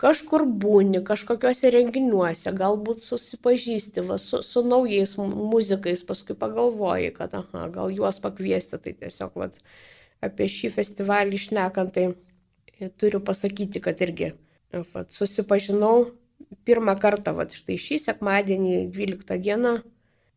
kažkur 0.00 0.46
būni, 0.62 1.02
kažkokiuose 1.04 1.68
renginiuose, 1.74 2.54
galbūt 2.56 3.04
susipažįsti 3.04 4.06
va, 4.08 4.16
su, 4.22 4.40
su 4.46 4.62
naujais 4.64 5.16
muzikais, 5.20 6.04
paskui 6.08 6.36
pagalvoji, 6.40 7.12
kad, 7.18 7.36
aha, 7.36 7.66
gal 7.74 7.92
juos 7.92 8.20
pakviesti, 8.24 8.80
tai 8.80 8.96
tiesiog 9.02 9.36
va, 9.42 9.50
apie 10.24 10.48
šį 10.48 10.72
festivalį 10.78 11.36
išnekant, 11.36 11.92
tai 11.92 12.08
e, 12.08 12.88
turiu 12.96 13.20
pasakyti, 13.20 13.84
kad 13.84 14.00
irgi 14.06 14.32
va, 14.72 15.04
susipažinau 15.12 16.08
pirmą 16.64 16.96
kartą, 17.02 17.36
va, 17.36 17.44
štai 17.52 17.76
šį 17.76 18.00
sekmadienį, 18.06 18.86
12 18.96 19.40
dieną, 19.44 19.80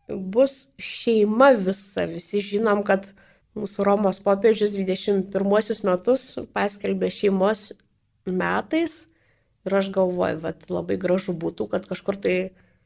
bus 0.07 0.69
šeima 0.77 1.53
visa. 1.57 2.05
Visi 2.09 2.41
žinom, 2.43 2.83
kad 2.87 3.11
mūsų 3.57 3.85
Romos 3.87 4.19
popiežius 4.23 4.73
21 4.75 5.83
metus 5.87 6.27
paskelbė 6.53 7.11
šeimos 7.13 7.71
metais. 8.25 9.07
Ir 9.63 9.77
aš 9.79 9.89
galvoju, 9.95 10.41
kad 10.43 10.65
labai 10.69 10.97
gražu 10.99 11.35
būtų, 11.39 11.69
kad 11.71 11.85
kažkur 11.87 12.17
tai 12.19 12.37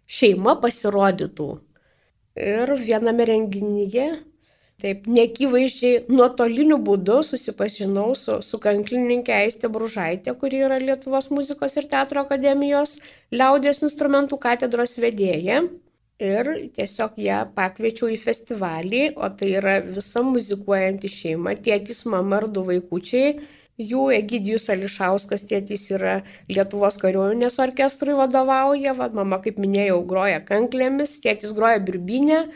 šeima 0.05 0.57
pasirodytų. 0.61 1.47
Ir 2.37 2.69
viename 2.77 3.25
renginyje, 3.25 4.05
taip 4.77 5.07
nekyvaizdžiai 5.09 6.03
nuotoliniu 6.13 6.77
būdu 6.77 7.23
susipažinau 7.25 8.11
su, 8.13 8.37
su 8.45 8.59
kanklininkė 8.61 9.33
Aistė 9.39 9.71
Bružaitė, 9.73 10.35
kuri 10.37 10.61
yra 10.67 10.77
Lietuvos 10.77 11.31
muzikos 11.33 11.79
ir 11.81 11.89
teatro 11.89 12.21
akademijos 12.21 12.99
liaudės 13.33 13.81
instrumentų 13.87 14.37
katedros 14.37 14.93
vedėja 15.01 15.63
ir 16.19 16.49
tiesiog 16.75 17.17
ją 17.21 17.43
pakviečiau 17.55 18.09
į 18.13 18.17
festivalį, 18.21 19.03
o 19.15 19.29
tai 19.29 19.53
yra 19.59 19.77
visa 19.85 20.23
muzikuojanti 20.25 21.11
šeima, 21.11 21.55
tėtis, 21.61 22.03
mama 22.09 22.41
ir 22.41 22.49
du 22.53 22.65
vaikučiai. 22.67 23.37
Jų 23.77 24.07
Egidijus 24.15 24.71
Ališauskas 24.73 25.43
tėtis 25.45 25.83
yra 25.93 26.23
Lietuvos 26.49 26.95
kariuomenės 26.97 27.59
orkestrui 27.61 28.15
vadovauja, 28.17 28.95
va, 28.97 29.11
mama, 29.13 29.37
kaip 29.43 29.59
minėjau, 29.61 29.99
groja 30.09 30.39
kanklėmis, 30.41 31.19
tėtis 31.21 31.53
groja 31.53 31.77
birbinę, 31.85 32.47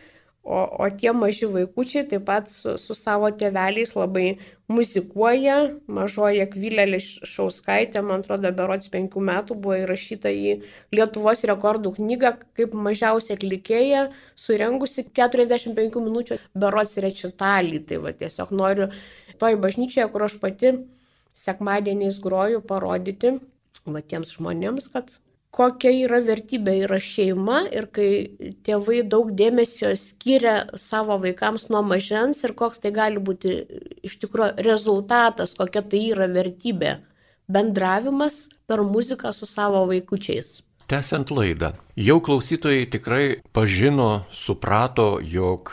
O, 0.42 0.58
o 0.58 0.88
tie 0.90 1.12
maži 1.14 1.46
vaikučiai 1.46 2.08
taip 2.10 2.24
pat 2.26 2.48
su, 2.50 2.74
su 2.82 2.96
savo 2.98 3.28
tėveliais 3.30 3.92
labai 3.94 4.40
muzikuoja. 4.74 5.58
Mažoji 5.86 6.42
Akvilė 6.42 6.98
Šauskaitė, 6.98 8.02
man 8.02 8.24
atrodo, 8.24 8.50
berots 8.58 8.90
penkių 8.90 9.22
metų 9.28 9.60
buvo 9.62 9.78
įrašyta 9.84 10.34
į 10.34 10.56
Lietuvos 10.98 11.46
rekordų 11.46 11.94
knygą 12.00 12.34
kaip 12.58 12.74
mažiausia 12.74 13.38
atlikėja, 13.38 14.08
surengusi 14.34 15.06
45 15.14 16.02
minučių 16.08 16.40
berots 16.58 16.98
rečitalį. 17.06 17.86
Tai 17.86 18.02
va 18.08 18.18
tiesiog 18.18 18.58
noriu 18.58 18.90
toj 19.38 19.62
bažnyčioje, 19.62 20.10
kur 20.10 20.26
aš 20.26 20.40
pati 20.42 20.74
sekmadieniais 21.38 22.18
groju, 22.24 22.66
parodyti 22.66 23.38
va 23.86 24.02
tiems 24.02 24.34
žmonėms, 24.40 24.90
kad 24.90 25.14
kokia 25.52 25.92
yra 26.06 26.22
vertybė 26.24 26.78
yra 26.86 26.98
šeima 27.04 27.66
ir 27.76 27.88
kai 27.94 28.10
tėvai 28.66 29.02
daug 29.08 29.34
dėmesio 29.36 29.92
skiria 30.00 30.56
savo 30.80 31.18
vaikams 31.22 31.68
nuo 31.74 31.84
mažens 31.84 32.42
ir 32.48 32.56
koks 32.58 32.82
tai 32.84 32.94
gali 32.96 33.20
būti 33.20 33.58
iš 34.08 34.18
tikrųjų 34.24 34.64
rezultatas, 34.66 35.56
kokia 35.60 35.84
tai 35.84 36.04
yra 36.16 36.28
vertybė- 36.32 36.98
bendravimas 37.54 38.48
per 38.68 38.80
muziką 38.80 39.34
su 39.34 39.46
savo 39.46 39.86
vaikučiais. 39.92 40.62
Tęsiant 40.88 41.32
laidą, 41.32 41.74
jau 41.96 42.20
klausytojai 42.20 42.90
tikrai 42.90 43.42
pažino, 43.54 44.26
suprato, 44.32 45.20
jog 45.24 45.72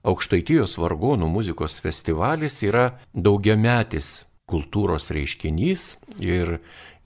Aukštaitijos 0.00 0.78
vargonų 0.80 1.26
muzikos 1.28 1.74
festivalis 1.78 2.62
yra 2.62 2.98
daugiametis 3.12 4.24
kultūros 4.48 5.10
reiškinys 5.12 5.96
ir 6.18 6.60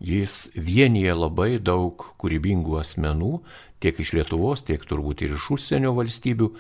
Jis 0.05 0.51
vienyje 0.53 1.15
labai 1.17 1.57
daug 1.63 2.03
kūrybingų 2.21 2.77
asmenų, 2.83 3.39
tiek 3.81 4.01
iš 4.03 4.13
Lietuvos, 4.19 4.65
tiek 4.69 4.83
turbūt 4.85 5.25
ir 5.25 5.37
iš 5.39 5.47
užsienio 5.57 5.95
valstybių 5.97 6.51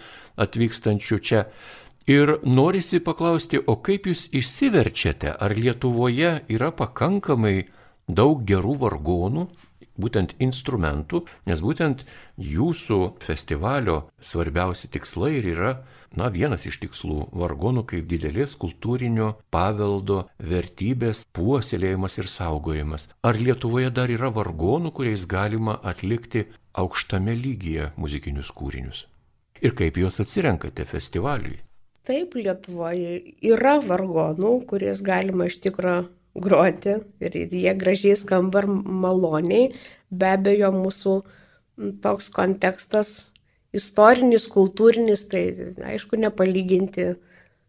atvykstančių 0.40 1.18
čia. 1.20 1.42
Ir 2.08 2.38
norisi 2.44 3.00
paklausti, 3.04 3.60
o 3.60 3.76
kaip 3.84 4.08
jūs 4.08 4.26
išsiverčiate, 4.32 5.32
ar 5.32 5.54
Lietuvoje 5.56 6.34
yra 6.52 6.70
pakankamai 6.72 7.66
daug 8.08 8.42
gerų 8.48 8.78
vargonų 8.82 9.46
būtent 10.00 10.34
instrumentų, 10.42 11.22
nes 11.48 11.60
būtent 11.64 12.04
jūsų 12.40 13.00
festivalio 13.24 14.04
svarbiausi 14.20 14.90
tikslai 14.92 15.36
ir 15.38 15.50
yra, 15.54 15.72
na, 16.16 16.28
vienas 16.28 16.66
iš 16.66 16.78
tikslų- 16.82 17.28
vargonų 17.42 17.84
kaip 17.90 18.08
didelės 18.10 18.56
kultūrinio 18.56 19.34
paveldo 19.50 20.28
vertybės 20.38 21.24
puoselėjimas 21.32 22.18
ir 22.18 22.24
saugojimas. 22.24 23.08
Ar 23.22 23.34
Lietuvoje 23.34 23.90
dar 23.90 24.08
yra 24.08 24.30
vargonų, 24.30 24.92
kuriais 24.92 25.26
galima 25.26 25.78
atlikti 25.82 26.46
aukštame 26.74 27.34
lygyje 27.34 27.92
muzikinius 27.96 28.50
kūrinius? 28.50 29.06
Ir 29.62 29.72
kaip 29.72 29.96
juos 29.96 30.20
atsirenkate 30.20 30.84
festivaliui? 30.84 31.58
Taip, 32.04 32.34
Lietuvoje 32.34 33.34
yra 33.40 33.80
vargonų, 33.80 34.66
kuriais 34.66 35.00
galima 35.00 35.46
iš 35.46 35.60
tikrųjų 35.64 36.08
groti 36.34 36.98
ir, 37.20 37.36
jie 37.36 37.74
gražiai 37.78 38.16
skamba 38.18 38.64
maloniai. 38.66 39.72
Be 40.10 40.34
abejo, 40.34 40.70
mūsų 40.74 41.14
toks 42.02 42.28
kontekstas 42.34 43.33
istorinis, 43.74 44.46
kultūrinis, 44.50 45.26
tai 45.30 45.46
aišku, 45.92 46.18
nepalyginti 46.20 47.14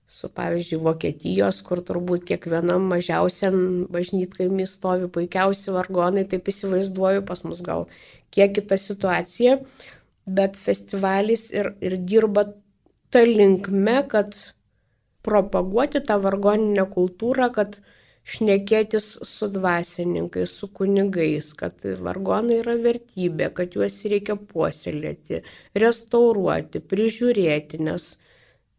su, 0.06 0.30
pavyzdžiui, 0.30 0.82
Vokietijos, 0.86 1.62
kur 1.66 1.82
turbūt 1.86 2.28
kiekvienam 2.30 2.86
mažiausiam 2.92 3.58
bažnytkaimį 3.94 4.68
stovi 4.70 5.10
puikiausi 5.12 5.74
vargonai, 5.74 6.28
taip 6.30 6.52
įsivaizduoju, 6.52 7.26
pas 7.26 7.42
mus 7.48 7.64
gal 7.66 7.88
kiek 8.36 8.54
kita 8.60 8.78
situacija, 8.78 9.58
bet 10.26 10.60
festivalis 10.62 11.50
ir, 11.54 11.74
ir 11.82 11.98
dirba 11.98 12.48
tą 13.14 13.26
linkme, 13.26 14.04
kad 14.12 14.38
propaguoti 15.26 16.04
tą 16.06 16.20
vargoninę 16.22 16.86
kultūrą, 16.92 17.50
kad 17.54 17.80
šnekėtis 18.26 19.08
su 19.30 19.48
dvasininkais, 19.54 20.54
su 20.60 20.70
kunigais, 20.74 21.52
kad 21.58 21.86
vargonai 22.02 22.60
yra 22.64 22.76
vertybė, 22.82 23.52
kad 23.54 23.76
juos 23.78 24.00
reikia 24.10 24.36
puoselėti, 24.40 25.44
restauruoti, 25.78 26.82
prižiūrėti, 26.82 27.84
nes 27.86 28.16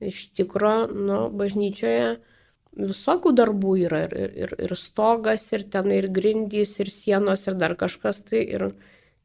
iš 0.02 0.26
tikrųjų, 0.37 1.04
nu, 1.06 1.20
bažnyčioje 1.38 2.16
visokių 2.76 3.32
darbų 3.38 3.76
yra 3.87 4.02
ir, 4.09 4.16
ir, 4.44 4.54
ir 4.66 4.76
stogas, 4.76 5.46
ir 5.56 5.64
ten 5.72 5.94
ir 5.94 6.11
grindys, 6.12 6.76
ir 6.82 6.90
sienos, 6.92 7.46
ir 7.48 7.56
dar 7.56 7.76
kažkas 7.78 8.20
tai. 8.28 8.42
Ir 8.44 8.68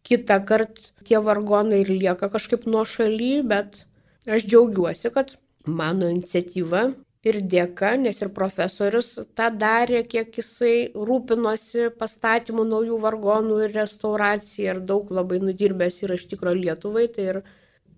kitą 0.07 0.39
kartą 0.47 0.91
tie 1.07 1.19
vargonai 1.21 1.81
ir 1.84 1.91
lieka 1.91 2.29
kažkaip 2.31 2.65
nuo 2.69 2.86
šaly, 2.88 3.41
bet 3.47 3.84
aš 4.29 4.47
džiaugiuosi, 4.47 5.12
kad 5.13 5.36
mano 5.65 6.10
iniciatyva 6.10 6.91
ir 7.27 7.38
dėka, 7.53 7.93
nes 8.01 8.21
ir 8.23 8.31
profesorius 8.34 9.13
tą 9.38 9.49
darė, 9.63 10.01
kiek 10.10 10.34
jisai 10.39 10.91
rūpinosi 10.95 11.91
pastatymu 11.99 12.65
naujų 12.67 12.97
vargonų 13.03 13.60
ir 13.67 13.75
restauracija 13.77 14.75
ir 14.75 14.81
daug 14.91 15.12
labai 15.13 15.41
nudirbęs 15.43 16.01
yra 16.07 16.17
iš 16.17 16.27
tikrųjų 16.31 16.63
Lietuvai, 16.63 17.05
tai 17.13 17.27
ir, 17.36 17.41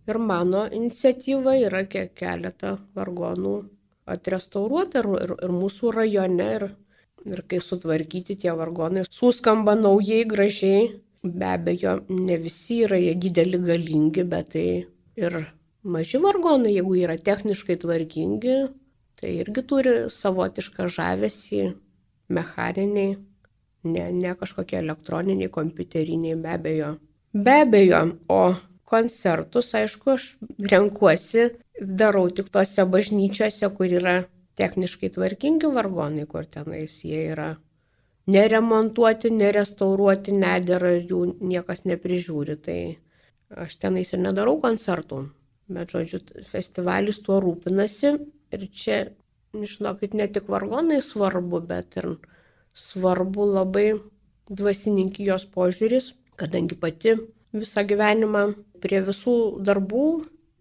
ir 0.10 0.20
mano 0.20 0.66
iniciatyva 0.68 1.56
yra 1.62 1.86
kiek 1.88 2.12
keletą 2.20 2.76
vargonų 2.98 3.56
atrestauruoti 4.14 5.00
ir, 5.00 5.10
ir, 5.24 5.36
ir 5.48 5.56
mūsų 5.56 5.96
rajone 5.96 6.50
ir, 6.58 6.68
ir 7.24 7.44
kai 7.48 7.64
sutvarkyti 7.64 8.36
tie 8.44 8.52
vargonai, 8.60 9.08
suskamba 9.08 9.78
naujai, 9.80 10.26
gražiai, 10.28 10.86
be 11.24 11.48
abejo, 11.48 12.02
ne 12.12 12.36
visi 12.44 12.82
yra 12.84 13.00
jie 13.00 13.16
dideli 13.16 13.62
galingi, 13.64 14.28
bet 14.28 14.52
tai 14.58 14.68
ir 15.16 15.44
maži 15.84 16.20
vargonai, 16.20 16.76
jeigu 16.76 16.98
yra 17.00 17.16
techniškai 17.16 17.80
tvarkingi, 17.80 18.58
Tai 19.24 19.30
irgi 19.40 19.62
turi 19.64 19.92
savotišką 20.12 20.90
žavesį 20.92 21.60
mechaniniai, 22.36 23.14
ne, 23.88 24.04
ne 24.12 24.34
kažkokie 24.36 24.82
elektroniniai, 24.82 25.48
kompiuteriniai, 25.48 26.36
be 26.44 26.50
abejo. 26.58 26.90
Be 27.46 27.54
abejo, 27.64 28.02
o 28.28 28.42
koncertus, 28.84 29.72
aišku, 29.80 30.18
aš 30.18 30.26
renkuosi, 30.74 31.48
darau 32.04 32.26
tik 32.36 32.52
tose 32.52 32.84
bažnyčiose, 32.84 33.72
kur 33.78 33.96
yra 34.02 34.18
techniškai 34.60 35.14
tvarkingi 35.16 35.72
vargonai, 35.72 36.28
kur 36.28 36.44
tenais 36.44 37.00
jie 37.08 37.24
yra 37.32 37.54
neremontuoti, 38.28 39.32
nerestauruoti, 39.40 40.36
nedėra 40.44 40.98
ir 41.00 41.08
jų 41.16 41.24
niekas 41.40 41.88
neprižiūri. 41.88 42.60
Tai 42.68 42.80
aš 43.64 43.80
tenais 43.80 44.12
ir 44.12 44.26
nedarau 44.28 44.60
koncertų. 44.60 45.24
Bet, 45.72 45.96
žodžiu, 45.96 46.20
festivalis 46.52 47.24
tuo 47.24 47.40
rūpinasi 47.40 48.18
Ir 48.54 48.68
čia, 48.70 48.98
žinokit, 49.54 50.14
ne 50.14 50.28
tik 50.30 50.50
vargonai 50.52 51.02
svarbu, 51.02 51.62
bet 51.70 51.98
ir 52.02 52.10
svarbu 52.78 53.48
labai 53.50 53.88
dvasininkijos 54.50 55.48
požiūris, 55.54 56.12
kadangi 56.38 56.78
pati 56.78 57.16
visą 57.54 57.84
gyvenimą 57.88 58.46
prie 58.84 59.02
visų 59.06 59.36
darbų 59.64 60.08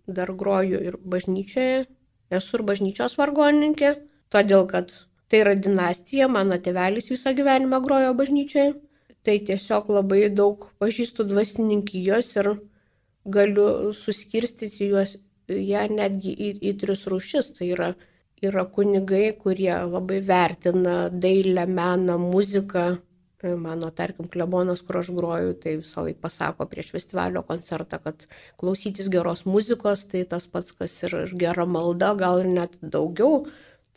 dar 0.07 0.33
groju 0.39 0.81
ir 0.89 0.99
bažnyčioje, 1.15 1.87
esu 2.33 2.59
ir 2.59 2.65
bažnyčios 2.69 3.17
vargonininkė, 3.21 3.95
todėl 4.33 4.67
kad 4.71 4.93
tai 5.33 5.43
yra 5.45 5.55
dinastija, 5.57 6.29
mano 6.29 6.59
tėvelis 6.61 7.11
visą 7.13 7.33
gyvenimą 7.37 7.81
grojo 7.85 8.13
bažnyčioje, 8.19 8.75
tai 9.25 9.39
tiesiog 9.49 9.89
labai 9.97 10.27
daug 10.33 10.69
pažįstu 10.83 11.25
dvasininkijos 11.29 12.31
ir 12.41 12.51
galiu 13.25 13.93
suskirstyti 13.97 14.91
juos 14.91 15.17
ją 15.61 15.87
netgi 15.93 16.33
į, 16.33 16.51
į 16.71 16.75
tris 16.81 17.07
rušis. 17.11 17.53
Tai 17.59 17.69
yra, 17.75 17.93
yra 18.43 18.67
kunigai, 18.77 19.33
kurie 19.39 19.73
labai 19.89 20.21
vertina 20.27 21.07
dailę, 21.11 21.67
meną, 21.67 22.19
muziką. 22.23 22.91
Mano, 23.43 23.89
tarkim, 23.91 24.29
klebonas, 24.31 24.85
kur 24.87 25.01
aš 25.01 25.09
groju, 25.17 25.57
tai 25.59 25.73
visą 25.81 26.05
laiką 26.07 26.21
pasako 26.23 26.69
prieš 26.71 26.93
festivalio 26.95 27.41
koncertą, 27.43 27.99
kad 28.05 28.29
klausytis 28.61 29.09
geros 29.11 29.43
muzikos, 29.51 30.05
tai 30.13 30.23
tas 30.31 30.47
pats, 30.47 30.71
kas 30.79 30.95
ir, 31.09 31.17
ir 31.25 31.33
gera 31.41 31.67
malda, 31.67 32.13
gal 32.21 32.39
ir 32.45 32.51
net 32.53 32.77
daugiau. 32.79 33.49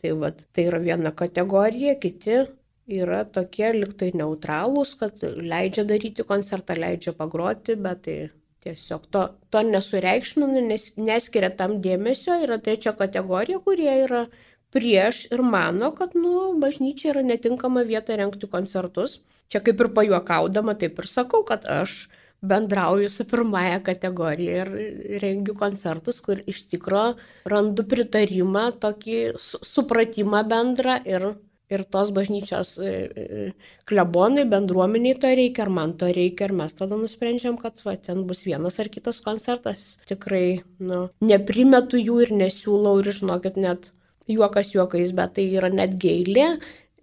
Tai, 0.01 0.15
vat, 0.23 0.41
tai 0.49 0.65
yra 0.71 0.79
viena 0.81 1.13
kategorija, 1.13 1.93
kiti 2.01 2.39
yra 2.87 3.21
tokie 3.25 3.69
liktai 3.73 4.11
neutralūs, 4.17 4.95
kad 4.97 5.21
leidžia 5.21 5.85
daryti 5.89 6.25
koncertą, 6.25 6.77
leidžia 6.81 7.13
pagroti, 7.17 7.77
bet 7.77 8.01
tai 8.05 8.17
Tiesiog 8.65 9.05
to, 9.13 9.21
to 9.53 9.61
nesureikšminu, 9.61 10.63
nes 10.65 10.89
neskiria 10.97 11.51
tam 11.53 11.77
dėmesio. 11.83 12.39
Yra 12.41 12.57
trečia 12.57 12.95
kategorija, 12.97 13.61
kurie 13.61 13.91
yra 14.07 14.25
prieš 14.73 15.25
ir 15.31 15.43
mano, 15.45 15.91
kad 15.95 16.17
nu, 16.17 16.55
bažnyčia 16.59 17.13
yra 17.13 17.23
netinkama 17.23 17.85
vieta 17.87 18.17
renkti 18.17 18.49
koncertus. 18.51 19.19
Čia 19.53 19.61
kaip 19.61 19.83
ir 19.85 19.91
pajuokaudama, 19.93 20.73
taip 20.81 20.97
ir 20.99 21.07
sakau, 21.07 21.43
kad 21.47 21.67
aš 21.69 22.07
bendrauju 22.45 23.09
su 23.09 23.25
pirmąją 23.29 23.79
kategoriją 23.85 24.65
ir 24.65 25.21
rengiu 25.21 25.55
koncertus, 25.57 26.19
kur 26.25 26.41
iš 26.49 26.65
tikro 26.71 27.05
randu 27.49 27.85
pritarimą, 27.89 28.67
tokį 28.81 29.19
supratimą 29.39 30.43
bendrą 30.49 30.97
ir 31.05 31.29
Ir 31.73 31.81
tos 31.89 32.11
bažnyčios 32.13 32.75
e, 32.77 32.89
e, 32.93 33.45
klebonai, 33.89 34.43
bendruomeniai 34.49 35.17
to 35.17 35.31
reikia, 35.39 35.65
ar 35.65 35.71
man 35.73 35.95
to 35.97 36.11
reikia, 36.13 36.49
ir 36.49 36.53
mes 36.59 36.77
tada 36.77 36.99
nusprendžiam, 36.99 37.57
kad 37.57 37.81
va, 37.87 37.95
ten 37.97 38.21
bus 38.29 38.43
vienas 38.45 38.77
ar 38.83 38.91
kitas 38.93 39.17
koncertas. 39.25 39.85
Tikrai, 40.05 40.61
nu, 40.77 41.07
neprimetu 41.25 41.97
jų 41.97 42.21
ir 42.27 42.35
nesiūlau, 42.43 42.99
ir 43.01 43.09
žinokit, 43.17 43.57
net 43.57 43.89
juokas 44.29 44.75
juokais, 44.75 45.13
bet 45.17 45.37
tai 45.39 45.49
yra 45.57 45.71
net 45.73 45.97
gėlė, 46.01 46.51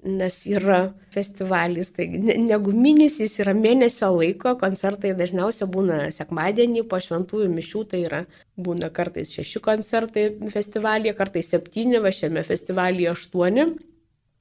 nes 0.03 0.41
yra 0.51 0.93
festivalis, 1.15 1.93
tai 1.95 2.09
negu 2.19 2.73
minis, 2.75 3.21
jis 3.23 3.39
yra 3.45 3.55
mėnesio 3.55 4.09
laiko, 4.17 4.57
koncertai 4.59 5.13
dažniausiai 5.19 5.69
būna 5.71 5.99
sekmadienį 6.15 6.83
po 6.91 6.99
šventųjų 7.03 7.49
mišių, 7.53 7.85
tai 7.91 8.03
yra 8.09 8.25
būna 8.59 8.91
kartais 8.95 9.31
šeši 9.35 9.63
koncertai 9.63 10.27
festivalyje, 10.51 11.15
kartais 11.19 11.53
septyni, 11.55 12.03
va 12.03 12.11
šiame 12.15 12.43
festivalyje 12.47 13.13
aštuoni. 13.15 13.67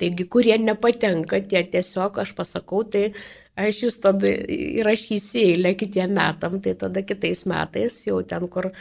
Taigi, 0.02 0.26
kurie 0.34 0.58
nepatenka, 0.58 1.44
tie 1.46 1.62
tiesiog 1.70 2.18
aš 2.24 2.34
pasakau, 2.38 2.82
tai 2.90 3.12
aš 3.60 3.84
jūs 3.86 4.00
tada 4.02 4.32
įrašysiu 4.32 5.44
eilę 5.52 5.76
kitiem 5.78 6.16
metam, 6.18 6.58
tai 6.64 6.74
tada 6.80 7.04
kitais 7.06 7.44
metais 7.50 8.00
jau 8.08 8.22
ten, 8.26 8.48
kur 8.50 8.72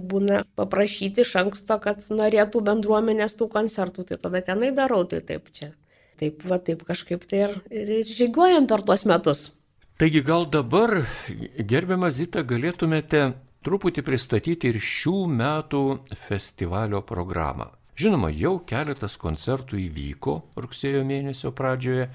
būna 0.00 0.44
paprašyti 0.56 1.24
iš 1.26 1.34
anksto, 1.42 1.76
kad 1.84 2.06
norėtų 2.08 2.62
bendruomenės 2.64 3.36
tų 3.36 3.50
koncertų, 3.52 4.06
tai 4.08 4.20
tada 4.22 4.40
tenai 4.46 4.70
darau, 4.76 5.02
tai 5.04 5.20
taip 5.20 5.52
čia. 5.52 5.74
Taip, 6.20 6.42
va 6.44 6.58
taip 6.60 6.82
kažkaip 6.84 7.24
tai 7.28 7.44
ir, 7.46 7.54
ir 7.72 8.08
žygiuojam 8.08 8.68
per 8.68 8.84
tuos 8.84 9.06
metus. 9.08 9.50
Taigi 10.00 10.20
gal 10.24 10.46
dabar, 10.48 11.02
gerbiama 11.72 12.08
Zita, 12.12 12.40
galėtumėte 12.44 13.34
truputį 13.64 14.04
pristatyti 14.04 14.72
ir 14.72 14.80
šių 14.80 15.16
metų 15.32 15.82
festivalio 16.28 17.04
programą. 17.04 17.68
Žinoma, 18.00 18.30
jau 18.32 18.54
keletas 18.64 19.18
koncertų 19.20 19.76
įvyko 19.82 20.34
rugsėjo 20.56 21.02
mėnesio 21.04 21.50
pradžioje 21.52 22.06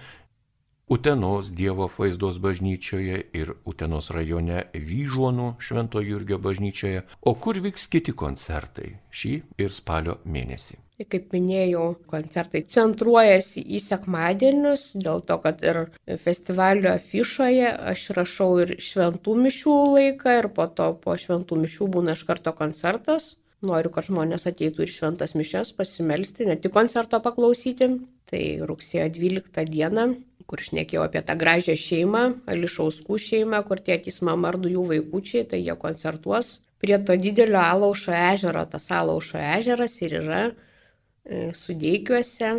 Utenos 0.90 1.52
Dievo 1.54 1.86
vaizdos 1.98 2.40
bažnyčioje 2.42 3.20
ir 3.38 3.52
Utenos 3.70 4.10
rajone 4.16 4.64
Vyžuonų 4.74 5.52
Švento 5.62 6.02
Jurgio 6.02 6.40
bažnyčioje, 6.42 7.04
o 7.22 7.36
kur 7.38 7.60
vyks 7.62 7.86
kiti 7.94 8.16
koncertai 8.18 8.96
šį 9.14 9.36
ir 9.62 9.78
spalio 9.78 10.18
mėnesį. 10.26 10.80
Kaip 11.12 11.38
minėjau, 11.38 11.86
koncertai 12.10 12.64
centruojasi 12.72 13.62
į 13.78 13.86
sekmadienius, 13.86 14.90
dėl 14.98 15.22
to, 15.28 15.38
kad 15.46 15.62
ir 15.62 15.84
festivalio 16.26 16.96
afišoje 16.96 17.74
aš 17.94 18.10
rašau 18.18 18.52
ir 18.66 18.78
šventų 18.82 19.40
mišių 19.46 19.80
laiką 20.00 20.38
ir 20.42 20.54
po 20.56 20.70
to 20.72 20.94
po 21.06 21.18
šventų 21.20 21.66
mišių 21.66 21.94
būna 21.98 22.18
iš 22.18 22.26
karto 22.30 22.58
koncertas. 22.58 23.36
Noriu, 23.64 23.90
kad 23.94 24.06
žmonės 24.10 24.50
ateitų 24.50 24.84
ir 24.84 24.92
šventas 24.92 25.34
mišes 25.38 25.72
pasimelsti, 25.78 26.46
ne 26.50 26.58
tik 26.60 26.74
koncerto 26.76 27.22
paklausyti. 27.24 27.88
Tai 28.28 28.42
rugsėjo 28.68 29.08
12 29.16 29.64
dieną, 29.70 30.06
kur 30.50 30.62
šnekėjau 30.62 31.06
apie 31.06 31.22
tą 31.26 31.38
gražią 31.40 31.76
šeimą, 31.80 32.24
Ališauskų 32.52 33.20
šeimą, 33.22 33.62
kur 33.68 33.80
tėtis 33.86 34.22
mama 34.26 34.52
ar 34.52 34.60
du 34.62 34.72
jų 34.74 34.86
vaikučiai, 34.92 35.46
tai 35.50 35.62
jie 35.62 35.76
koncertuos 35.80 36.60
prie 36.84 36.98
to 37.02 37.16
didelio 37.18 37.62
Alaušo 37.62 38.14
ežero. 38.14 38.66
Tas 38.70 38.90
Alaušo 38.92 39.40
ežeras 39.40 39.96
ir 40.06 40.18
yra 40.20 40.42
e, 40.50 41.52
sudėkiuose 41.56 42.52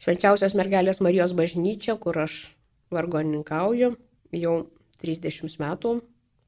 švenčiausios 0.00 0.54
mergelės 0.56 1.02
Marijos 1.04 1.34
bažnyčia, 1.36 1.96
kur 2.00 2.22
aš 2.22 2.54
vargoninkauju 2.94 3.92
jau 4.36 4.54
30 5.02 5.58
metų 5.60 5.98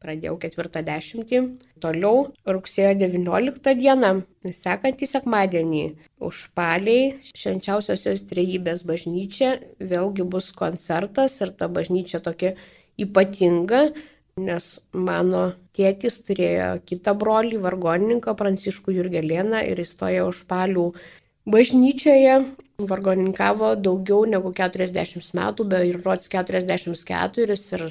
pradėjau 0.02 0.36
ketvirtą 0.42 0.82
dešimtį. 0.86 1.40
Toliau 1.82 2.26
rugsėjo 2.46 2.92
19 3.00 3.74
dieną, 3.78 4.12
sekantį 4.58 5.08
sekmadienį, 5.08 5.84
užpaliai 6.22 7.14
švenčiausiosios 7.38 8.26
trejybės 8.30 8.84
bažnyčia, 8.88 9.56
vėlgi 9.78 10.26
bus 10.26 10.50
koncertas 10.56 11.38
ir 11.40 11.54
ta 11.58 11.70
bažnyčia 11.72 12.22
tokia 12.24 12.56
ypatinga, 13.00 13.88
nes 14.40 14.68
mano 14.92 15.52
tėtis 15.76 16.20
turėjo 16.26 16.76
kitą 16.88 17.14
brolį, 17.18 17.58
vargonininką 17.64 18.34
Pranciškų 18.38 18.96
Jurgelėną 18.98 19.64
ir 19.68 19.80
įstojo 19.84 20.28
užpalių 20.32 20.90
bažnyčioje. 21.52 22.36
Vargoninkavo 22.82 23.74
daugiau 23.78 24.24
negu 24.26 24.50
40 24.56 25.34
metų, 25.38 25.66
be 25.70 25.82
ir 25.86 26.00
rods 26.02 26.30
44 26.32 27.58
ir 27.76 27.84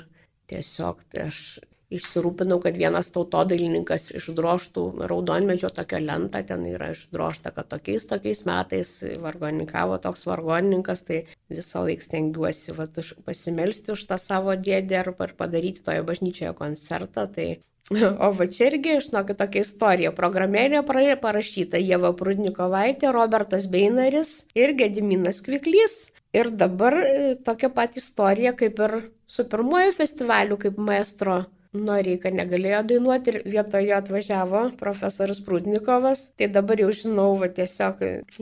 tiesiog 0.52 1.06
aš 1.28 1.62
išsirūpinau, 1.92 2.60
kad 2.64 2.78
vienas 2.80 3.12
tautodailininkas 3.16 4.10
išdroštų 4.18 4.86
raudonmedžio 5.12 5.72
tokią 5.76 6.02
lentą, 6.06 6.44
ten 6.48 6.64
yra 6.70 6.92
išdrošta, 6.96 7.54
kad 7.56 7.70
tokiais 7.72 8.08
tokiais 8.10 8.46
metais 8.48 8.94
vargoninkavo 9.24 10.00
toks 10.04 10.26
vargonininkas, 10.30 11.04
tai 11.08 11.24
visą 11.52 11.86
laiką 11.88 12.08
stengiuosi 12.08 12.78
vat, 12.78 13.02
pasimelsti 13.28 13.96
už 13.96 14.06
tą 14.10 14.20
savo 14.22 14.56
dėdę 14.56 15.04
ar 15.04 15.36
padaryti 15.38 15.84
toje 15.86 16.06
bažnyčioje 16.08 16.56
koncertą. 16.58 17.28
Tai 17.32 17.50
O 17.92 18.30
va 18.32 18.46
čia 18.48 18.70
irgi, 18.70 18.94
žinokit, 19.04 19.36
tokia 19.42 19.66
istorija. 19.66 20.14
Programėlė 20.16 20.80
parašyta 21.20 21.82
Jeva 21.82 22.14
Prudnikovaitė, 22.16 23.10
Robertas 23.12 23.66
Beinarius 23.68 24.46
ir 24.56 24.72
Gediminas 24.80 25.42
Kviklys. 25.44 26.14
Ir 26.32 26.54
dabar 26.56 26.96
e, 27.02 27.36
tokia 27.44 27.68
pat 27.76 27.98
istorija 28.00 28.54
kaip 28.56 28.80
ir 28.80 28.94
su 29.28 29.44
pirmoju 29.52 29.92
festivaliu, 29.98 30.56
kaip 30.62 30.80
maestro 30.80 31.42
Noreika 31.72 32.28
negalėjo 32.36 32.82
dainuoti 32.84 33.32
ir 33.32 33.36
vietoje 33.48 33.94
atvažiavo 33.96 34.62
profesorius 34.76 35.38
Prudnikovas. 35.46 36.26
Tai 36.36 36.50
dabar 36.52 36.82
jau 36.84 36.90
žinau, 36.92 37.30
va, 37.40 37.48
tiesiog 37.48 38.02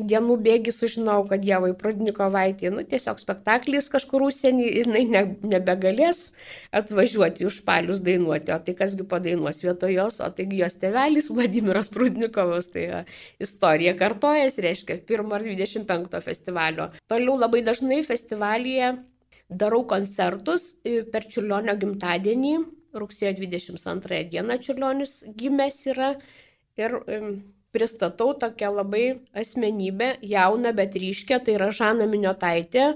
dienų 0.09 0.37
bėgi 0.47 0.73
sužinau, 0.73 1.19
kad 1.29 1.43
Dievai 1.43 1.75
Prudnikovaitė, 1.77 2.71
nu 2.73 2.81
tiesiog 2.89 3.21
spektaklis 3.21 3.91
kažkur 3.93 4.25
užsienį 4.25 4.65
ir 4.65 4.89
jinai 4.89 5.03
ne, 5.11 5.21
nebegalės 5.51 6.31
atvažiuoti 6.73 7.45
už 7.45 7.59
palius 7.69 8.01
dainuoti. 8.01 8.49
O 8.55 8.57
tai 8.65 8.73
kasgi 8.81 9.05
padainuos 9.13 9.61
vietoje 9.61 9.99
jos, 9.99 10.17
o 10.25 10.31
taigi 10.33 10.63
jos 10.63 10.79
tevelis 10.81 11.29
Vladimiras 11.29 11.93
Prudnikovas. 11.93 12.71
Tai 12.73 12.87
ja, 12.87 13.03
istorija 13.37 13.93
kartojasi, 14.01 14.65
reiškia, 14.65 14.97
pirmo 15.05 15.37
ar 15.37 15.45
25 15.45 16.17
festivalio. 16.25 16.89
Toliau 17.05 17.37
labai 17.45 17.61
dažnai 17.61 18.01
festivalyje 18.09 18.95
darau 19.49 19.85
koncertus 19.85 20.71
per 21.13 21.29
Čiurlionio 21.29 21.77
gimtadienį 21.77 22.57
rugsėjo 22.95 23.33
22 23.37 24.23
dieną 24.31 24.59
Čiurlionis 24.63 25.23
gimęs 25.37 25.79
yra 25.91 26.13
ir 26.79 26.95
pristatau 27.71 28.33
tokią 28.33 28.71
labai 28.73 29.05
asmenybę, 29.33 30.17
jauną, 30.21 30.73
bet 30.73 30.95
ryškę, 30.95 31.39
tai 31.45 31.55
yra 31.57 31.69
Žana 31.71 32.07
Miniotaitė, 32.09 32.93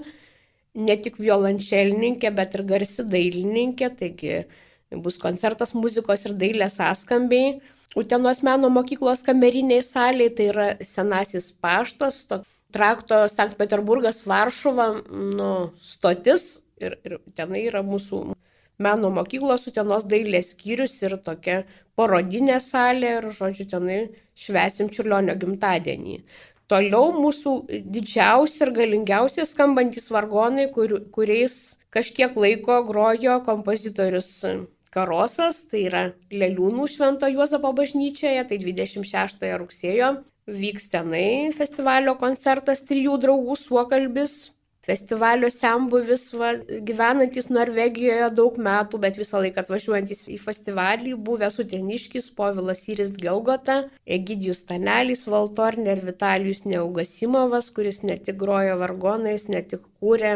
ne 0.74 0.96
tik 0.98 1.20
violončelininkė, 1.22 2.32
bet 2.34 2.56
ir 2.58 2.64
garsi 2.66 3.04
dailininkė, 3.06 3.90
taigi 4.00 4.40
bus 5.04 5.18
koncertas 5.22 5.74
muzikos 5.74 6.26
ir 6.26 6.34
dailės 6.38 6.80
sąskambiai. 6.80 7.60
Utenos 7.94 8.40
meno 8.42 8.66
mokyklos 8.74 9.22
kameriniai 9.22 9.82
saliai, 9.86 10.32
tai 10.34 10.50
yra 10.50 10.68
senasis 10.82 11.52
paštas, 11.62 12.24
to, 12.26 12.40
trakto 12.74 13.20
Sankt 13.30 13.54
Peterburgas 13.58 14.24
Varšuva 14.26 14.88
nu, 15.38 15.50
stotis 15.78 16.64
ir, 16.82 16.98
ir 17.06 17.20
tenai 17.38 17.68
yra 17.68 17.84
mūsų 17.86 18.34
meno 18.78 19.10
mokyklos 19.14 19.68
Utenos 19.70 20.06
dailės 20.08 20.52
skyrius 20.54 20.96
ir 21.02 21.16
tokia 21.24 21.62
parodinė 21.98 22.58
salė 22.62 23.18
ir, 23.20 23.30
žodžiu, 23.36 23.68
tenai 23.70 24.00
švesim 24.38 24.90
Čiurlionio 24.90 25.36
gimtadienį. 25.38 26.18
Toliau 26.70 27.12
mūsų 27.12 27.54
didžiausi 27.92 28.62
ir 28.64 28.72
galingiausi 28.74 29.44
skambantis 29.46 30.08
vargonai, 30.10 30.70
kur, 30.72 30.96
kuriais 31.12 31.76
kažkiek 31.94 32.36
laiko 32.40 32.80
grojo 32.88 33.40
kompozitorius 33.44 34.30
Karosas, 34.94 35.64
tai 35.68 35.84
yra 35.88 36.04
Leliūnų 36.30 36.86
Švento 36.88 37.28
Juozapo 37.28 37.72
bažnyčioje, 37.76 38.46
tai 38.48 38.58
26 38.62 39.44
rugsėjo 39.58 40.14
vyks 40.46 40.90
tenai 40.92 41.52
festivalio 41.56 42.14
koncertas 42.20 42.84
trijų 42.88 43.16
draugų 43.22 43.56
suokalbis 43.58 44.36
festivalio 44.84 45.50
sembuvis, 45.52 46.26
va, 46.38 46.52
gyvenantis 46.88 47.48
Norvegijoje 47.52 48.30
daug 48.36 48.58
metų, 48.66 49.00
bet 49.04 49.18
visą 49.20 49.40
laiką 49.44 49.64
atvažiuojantis 49.64 50.26
į 50.34 50.38
festivalį, 50.42 51.14
buvęs 51.28 51.60
Uteniškis, 51.64 52.30
Povilas 52.38 52.84
Iris 52.92 53.14
Gelgota, 53.20 53.84
Egidijus 54.04 54.64
Tanelis, 54.68 55.24
Valtorne 55.30 55.96
ir 55.96 56.04
Vitalijus 56.04 56.64
Neugasimovas, 56.68 57.70
kuris 57.74 58.02
ne 58.04 58.18
tik 58.20 58.38
grojo 58.40 58.76
vargonais, 58.82 59.48
ne 59.48 59.62
tik 59.64 59.86
kūrė, 60.00 60.34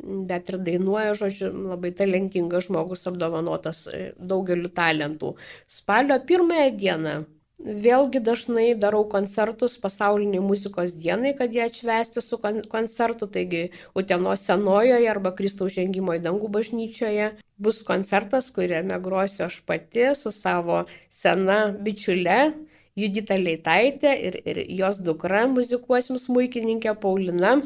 bet 0.00 0.48
ir 0.48 0.60
dainuoja, 0.64 1.16
žodžiu, 1.18 1.50
labai 1.72 1.92
talentingas 1.96 2.68
žmogus 2.68 3.04
apdovanotas 3.10 3.84
e, 3.92 4.06
daugeliu 4.16 4.70
talentų. 4.72 5.34
Spalio 5.68 6.16
pirmąją 6.26 6.70
dieną 6.80 7.14
Vėlgi 7.60 8.22
dažnai 8.24 8.70
darau 8.72 9.02
koncertus 9.04 9.74
pasauliniai 9.80 10.40
muzikos 10.40 10.94
dienai, 10.96 11.34
kad 11.36 11.52
jie 11.52 11.60
atšvesti 11.66 12.22
su 12.24 12.38
koncertu, 12.40 13.28
taigi 13.28 13.68
Utenos 13.92 14.46
senojoje 14.48 15.10
arba 15.12 15.34
Kristaus 15.36 15.74
žengimo 15.76 16.16
į 16.16 16.22
dangų 16.24 16.48
bažnyčioje 16.48 17.34
bus 17.60 17.82
koncertas, 17.84 18.48
kuriame 18.48 18.96
grosiu 19.04 19.44
aš 19.44 19.60
pati 19.68 20.08
su 20.16 20.32
savo 20.32 20.86
sena 21.12 21.68
bičiule 21.76 22.40
Judita 22.96 23.36
Leitaitė 23.36 24.16
ir, 24.16 24.40
ir 24.48 24.64
jos 24.80 25.04
dukra 25.04 25.44
muzikuosim 25.52 26.16
smūkininkė 26.16 26.96
Paulina 26.96 27.58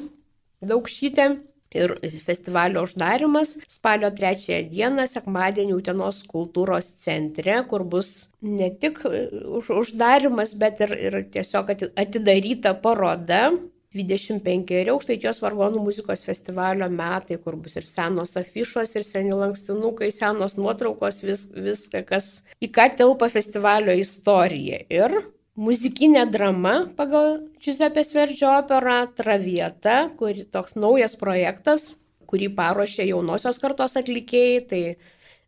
Daukšytė 0.64 1.36
ir 1.74 1.94
festivalio 2.24 2.84
uždarimas 2.86 3.56
spalio 3.70 4.10
3 4.14 4.62
dieną, 4.70 5.06
sekmadienį 5.10 5.76
Utenos 5.76 6.22
kultūros 6.30 6.94
centre, 7.04 7.60
kur 7.70 7.84
bus 7.84 8.30
ne 8.40 8.70
tik 8.80 9.02
e, 9.10 9.26
už, 9.58 9.72
uždarimas, 9.82 10.54
bet 10.58 10.82
ir, 10.86 10.96
ir 11.08 11.20
tiesiog 11.34 11.74
atidaryta 11.74 12.74
paroda 12.84 13.48
25 13.94 14.90
aukštaitijos 14.90 15.38
vargonų 15.42 15.82
muzikos 15.84 16.24
festivalio 16.26 16.88
metai, 16.90 17.38
kur 17.38 17.54
bus 17.60 17.76
ir 17.78 17.86
senos 17.86 18.34
afišos, 18.40 18.96
ir 18.98 19.06
seni 19.06 19.36
lankstinukai, 19.38 20.10
senos 20.14 20.56
nuotraukos, 20.58 21.22
vis, 21.22 21.46
viską, 21.54 22.02
kas 22.08 22.32
į 22.58 22.72
ką 22.74 22.88
telpa 22.98 23.30
festivalio 23.30 23.94
istorija. 23.94 24.82
Ir 24.90 25.20
muzikinė 25.54 26.24
drama 26.30 26.74
pagal 26.98 27.38
Giuseppės 27.62 28.12
Verdžio 28.14 28.50
operą 28.58 29.04
Travieta, 29.16 30.08
kuri 30.18 30.44
toks 30.50 30.74
naujas 30.76 31.14
projektas, 31.18 31.92
kurį 32.30 32.50
paruošė 32.56 33.08
jaunosios 33.10 33.60
kartos 33.62 33.96
atlikėjai, 34.00 34.64
tai 34.70 34.82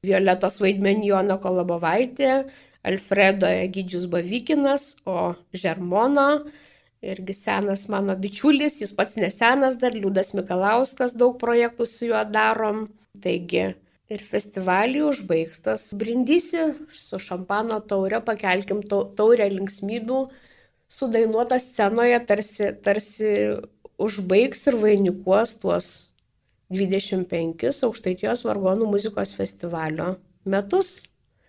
Violetos 0.06 0.60
vaidmenį 0.62 1.10
Jono 1.10 1.38
Kolabovaitė, 1.42 2.44
Alfredo 2.86 3.48
Egidžius 3.50 4.06
Bavykinas, 4.10 4.94
o 5.08 5.34
Žermono 5.56 6.44
irgi 7.06 7.34
senas 7.34 7.86
mano 7.90 8.14
bičiulis, 8.18 8.78
jis 8.82 8.92
pats 8.94 9.16
nesenas 9.18 9.74
dar, 9.80 9.94
Liudas 9.94 10.32
Mikalauskas, 10.36 11.16
daug 11.18 11.36
projektų 11.42 11.86
su 11.86 12.10
juo 12.12 12.22
darom. 12.30 12.86
Taigi 13.22 13.72
Ir 14.06 14.22
festivalį 14.22 15.00
užbaigstas 15.08 15.88
brindysi 15.98 16.68
su 16.94 17.18
šampano 17.18 17.80
taure, 17.90 18.20
pakelkim 18.22 18.84
taurę 18.86 19.48
linksmybių, 19.50 20.20
sudainuota 20.86 21.58
scenoje 21.58 22.20
tarsi, 22.28 22.70
tarsi 22.86 23.32
užbaigs 23.98 24.62
ir 24.70 24.78
vainikuos 24.78 25.56
tuos 25.58 25.90
25 26.70 27.82
aukštaitijos 27.88 28.46
vargonų 28.46 28.86
muzikos 28.94 29.34
festivalio 29.34 30.14
metus. 30.46 31.02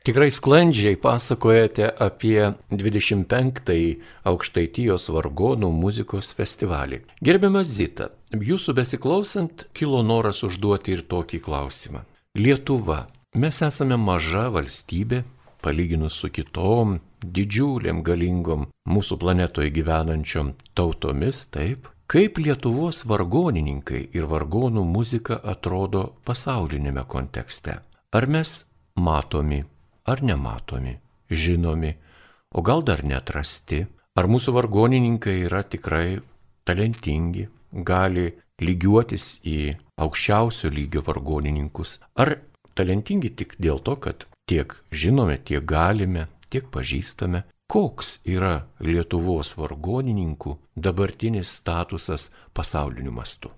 Tikrai 0.08 0.30
sklandžiai 0.32 0.96
pasakojate 1.04 1.90
apie 2.00 2.54
25-ąjį 2.72 3.90
Aukštaitijos 4.32 5.10
vargonų 5.12 5.68
muzikos 5.76 6.32
festivalį. 6.38 7.02
Gerbiamas 7.20 7.68
Zita, 7.68 8.14
jūsų 8.32 8.78
besiklausant 8.78 9.68
kilo 9.76 10.00
noras 10.08 10.46
užduoti 10.48 10.96
ir 10.96 11.04
tokį 11.12 11.44
klausimą. 11.44 12.08
Lietuva. 12.38 13.08
Mes 13.42 13.58
esame 13.66 13.96
maža 13.98 14.44
valstybė, 14.54 15.24
palyginus 15.66 16.20
su 16.22 16.28
kitom 16.30 17.00
didžiuliam 17.18 18.04
galingom 18.06 18.68
mūsų 18.94 19.18
planetoje 19.24 19.72
gyvenančiom 19.74 20.52
tautomis, 20.78 21.48
taip. 21.50 21.90
Kaip 22.06 22.38
Lietuvos 22.38 23.02
vargonininkai 23.10 24.04
ir 24.14 24.28
vargonų 24.30 24.84
muzika 24.86 25.40
atrodo 25.54 26.04
pasaulinėme 26.30 27.08
kontekste? 27.10 27.80
Ar 28.14 28.30
mes 28.30 28.54
matomi, 29.02 29.64
ar 30.06 30.22
nematomi, 30.22 30.94
žinomi, 31.34 31.92
o 32.54 32.62
gal 32.62 32.86
dar 32.86 33.02
netrasti, 33.02 33.82
ar 34.14 34.30
mūsų 34.30 34.54
vargonininkai 34.62 35.40
yra 35.50 35.66
tikrai 35.66 36.22
talentingi, 36.70 37.50
gali 37.82 38.30
lygiuotis 38.62 39.40
į 39.42 39.60
aukščiausio 39.98 40.72
lygio 40.74 41.04
vargonininkus, 41.06 41.98
ar 42.16 42.38
talentingi 42.78 43.34
tik 43.36 43.56
dėl 43.62 43.82
to, 43.84 43.98
kad 44.02 44.28
tiek 44.50 44.76
žinome, 44.92 45.38
tiek 45.44 45.66
galime, 45.68 46.28
tiek 46.50 46.68
pažįstame, 46.74 47.44
koks 47.68 48.20
yra 48.24 48.68
Lietuvos 48.80 49.56
vargonininkų 49.60 50.56
dabartinis 50.76 51.52
statusas 51.60 52.30
pasauliniu 52.56 53.12
mastu. 53.12 53.52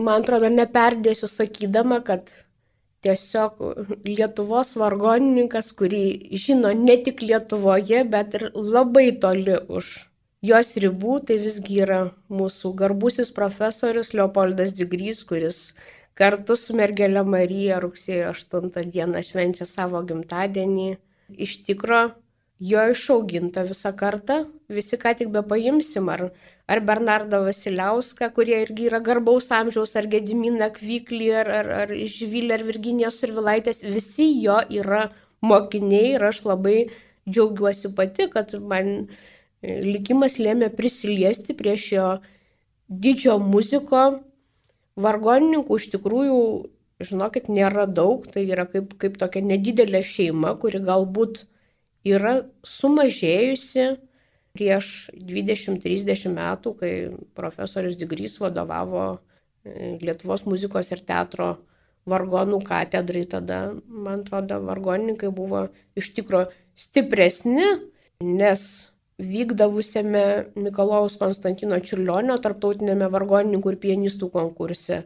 Man 0.00 0.22
atrodo, 0.22 0.48
neperdėsiu 0.48 1.28
sakydama, 1.28 2.00
kad 2.06 2.30
tiesiog 3.04 3.60
Lietuvos 4.06 4.72
vargonininkas, 4.80 5.72
kurį 5.76 6.04
žino 6.40 6.72
ne 6.76 6.96
tik 7.04 7.20
Lietuvoje, 7.26 8.04
bet 8.08 8.38
ir 8.38 8.48
labai 8.54 9.10
toli 9.20 9.58
už 9.68 9.92
jos 10.44 10.72
ribų, 10.82 11.20
tai 11.28 11.38
visgi 11.42 11.80
yra 11.84 12.00
mūsų 12.32 12.72
garbusis 12.78 13.32
profesorius 13.36 14.14
Leopoldas 14.16 14.74
Digrys, 14.76 15.24
kuris 15.28 15.60
kartu 16.18 16.56
su 16.56 16.76
mergelė 16.76 17.24
Marija 17.24 17.80
rugsėjo 17.82 18.32
8 18.34 18.90
dieną 18.92 19.22
švenčia 19.24 19.68
savo 19.68 20.02
gimtadienį. 20.04 20.94
Iš 21.30 21.60
tikro, 21.68 22.00
jo 22.58 22.86
išauginta 22.92 23.64
visą 23.68 23.92
kartą, 23.96 24.44
visi 24.68 24.98
ką 25.00 25.14
tik 25.18 25.30
be 25.34 25.44
paimsim, 25.46 26.08
ar 26.12 26.30
ar 26.70 26.78
Bernardą 26.86 27.40
Vasiliauską, 27.42 28.28
kurie 28.34 28.60
irgi 28.62 28.86
yra 28.86 29.00
garbaus 29.02 29.48
amžiaus, 29.50 29.96
ar 29.98 30.06
Gediminą 30.12 30.68
Kvyklį, 30.76 31.30
ar, 31.40 31.48
ar, 31.60 31.70
ar 31.82 31.94
Žvilę, 32.14 32.54
ar 32.60 32.62
Virginiją 32.68 33.10
Survilaitės, 33.10 33.82
visi 33.82 34.28
jo 34.44 34.60
yra 34.80 35.08
mokiniai 35.42 36.12
ir 36.14 36.26
aš 36.28 36.44
labai 36.46 36.76
džiaugiuosi 37.26 37.90
pati, 37.96 38.28
kad 38.30 38.54
man 38.72 39.08
likimas 39.62 40.38
lėmė 40.40 40.70
prisiliesti 40.74 41.54
prie 41.56 41.76
šio 41.76 42.18
didžio 42.88 43.38
muziko. 43.42 44.20
Vargonininkų 45.00 45.78
iš 45.80 45.86
tikrųjų, 45.94 46.40
žinokit, 47.06 47.48
nėra 47.52 47.86
daug, 47.86 48.26
tai 48.28 48.44
yra 48.48 48.66
kaip, 48.68 48.96
kaip 49.00 49.16
tokia 49.20 49.42
nedidelė 49.44 50.02
šeima, 50.04 50.56
kuri 50.60 50.82
galbūt 50.84 51.44
yra 52.04 52.40
sumažėjusi 52.66 53.86
prieš 54.56 55.10
20-30 55.14 56.34
metų, 56.34 56.74
kai 56.80 56.92
profesorius 57.38 57.96
Digrys 57.96 58.36
vadovavo 58.42 59.04
e, 59.14 59.96
Lietuvos 60.02 60.42
muzikos 60.48 60.90
ir 60.90 61.04
teatro 61.06 61.52
vargonų 62.10 62.58
katedrai, 62.66 63.22
tada, 63.30 63.60
man 63.86 64.24
atrodo, 64.24 64.58
vargonininkai 64.66 65.30
buvo 65.32 65.68
iš 65.96 66.10
tikro 66.16 66.48
stipresni, 66.74 67.68
nes 68.24 68.89
vykdavusiame 69.20 70.24
Mikalojaus 70.56 71.16
Konstantino 71.20 71.78
Čiurlionio 71.80 72.38
tarptautinėme 72.42 73.10
vargonininkų 73.12 73.74
ir 73.74 73.80
pianistų 73.84 74.30
konkurse 74.32 75.02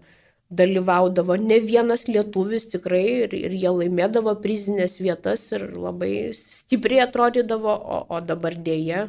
dalyvaudavo 0.54 1.36
ne 1.40 1.58
vienas 1.60 2.06
lietuvis 2.08 2.68
tikrai 2.74 3.04
ir, 3.24 3.34
ir 3.34 3.54
jie 3.56 3.72
laimėdavo 3.72 4.36
prizinės 4.44 4.98
vietas 5.00 5.46
ir 5.56 5.66
labai 5.72 6.32
stipriai 6.36 7.04
atrodydavo, 7.06 7.74
o, 7.74 8.00
o 8.14 8.20
dabar 8.20 8.54
dėja 8.54 9.08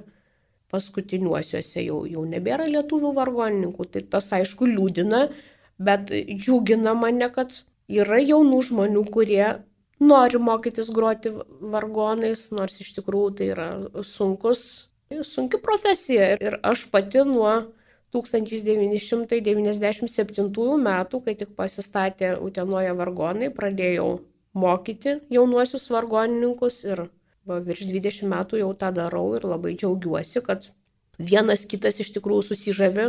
paskutiniuosiuose 0.73 1.85
jau, 1.85 2.01
jau 2.09 2.25
nebėra 2.27 2.65
lietuvių 2.71 3.13
vargonininkų. 3.19 3.87
Tai 3.93 4.03
tas 4.15 4.31
aišku 4.39 4.67
liūdina, 4.71 5.27
bet 5.77 6.09
džiugina 6.09 6.95
mane, 6.97 7.29
kad 7.35 7.53
yra 7.91 8.19
jaunų 8.23 8.61
žmonių, 8.71 9.05
kurie 9.13 9.45
nori 9.99 10.41
mokytis 10.41 10.89
groti 10.95 11.31
vargonais, 11.61 12.49
nors 12.55 12.81
iš 12.81 12.95
tikrųjų 12.97 13.35
tai 13.37 13.51
yra 13.53 13.69
sunkus, 14.03 14.89
sunki 15.23 15.57
profesija. 15.63 16.37
Ir 16.41 16.59
aš 16.63 16.91
pati 16.91 17.17
nuo 17.27 17.63
1997 18.15 20.77
metų, 20.87 21.21
kai 21.25 21.35
tik 21.39 21.49
pasistatė 21.55 22.37
Utenoje 22.41 22.93
vargonai, 22.95 23.49
pradėjau 23.53 24.19
mokyti 24.55 25.19
jaunuosius 25.33 25.89
vargonininkus 25.91 26.83
ir 26.87 26.99
va, 27.45 27.59
virš 27.59 27.85
20 27.91 28.29
metų 28.31 28.57
jau 28.61 28.73
tą 28.79 28.89
darau 28.95 29.35
ir 29.35 29.43
labai 29.47 29.75
džiaugiuosi, 29.75 30.41
kad 30.45 30.69
vienas 31.19 31.65
kitas 31.69 31.99
iš 32.03 32.09
tikrųjų 32.15 32.43
susižavi 32.51 33.05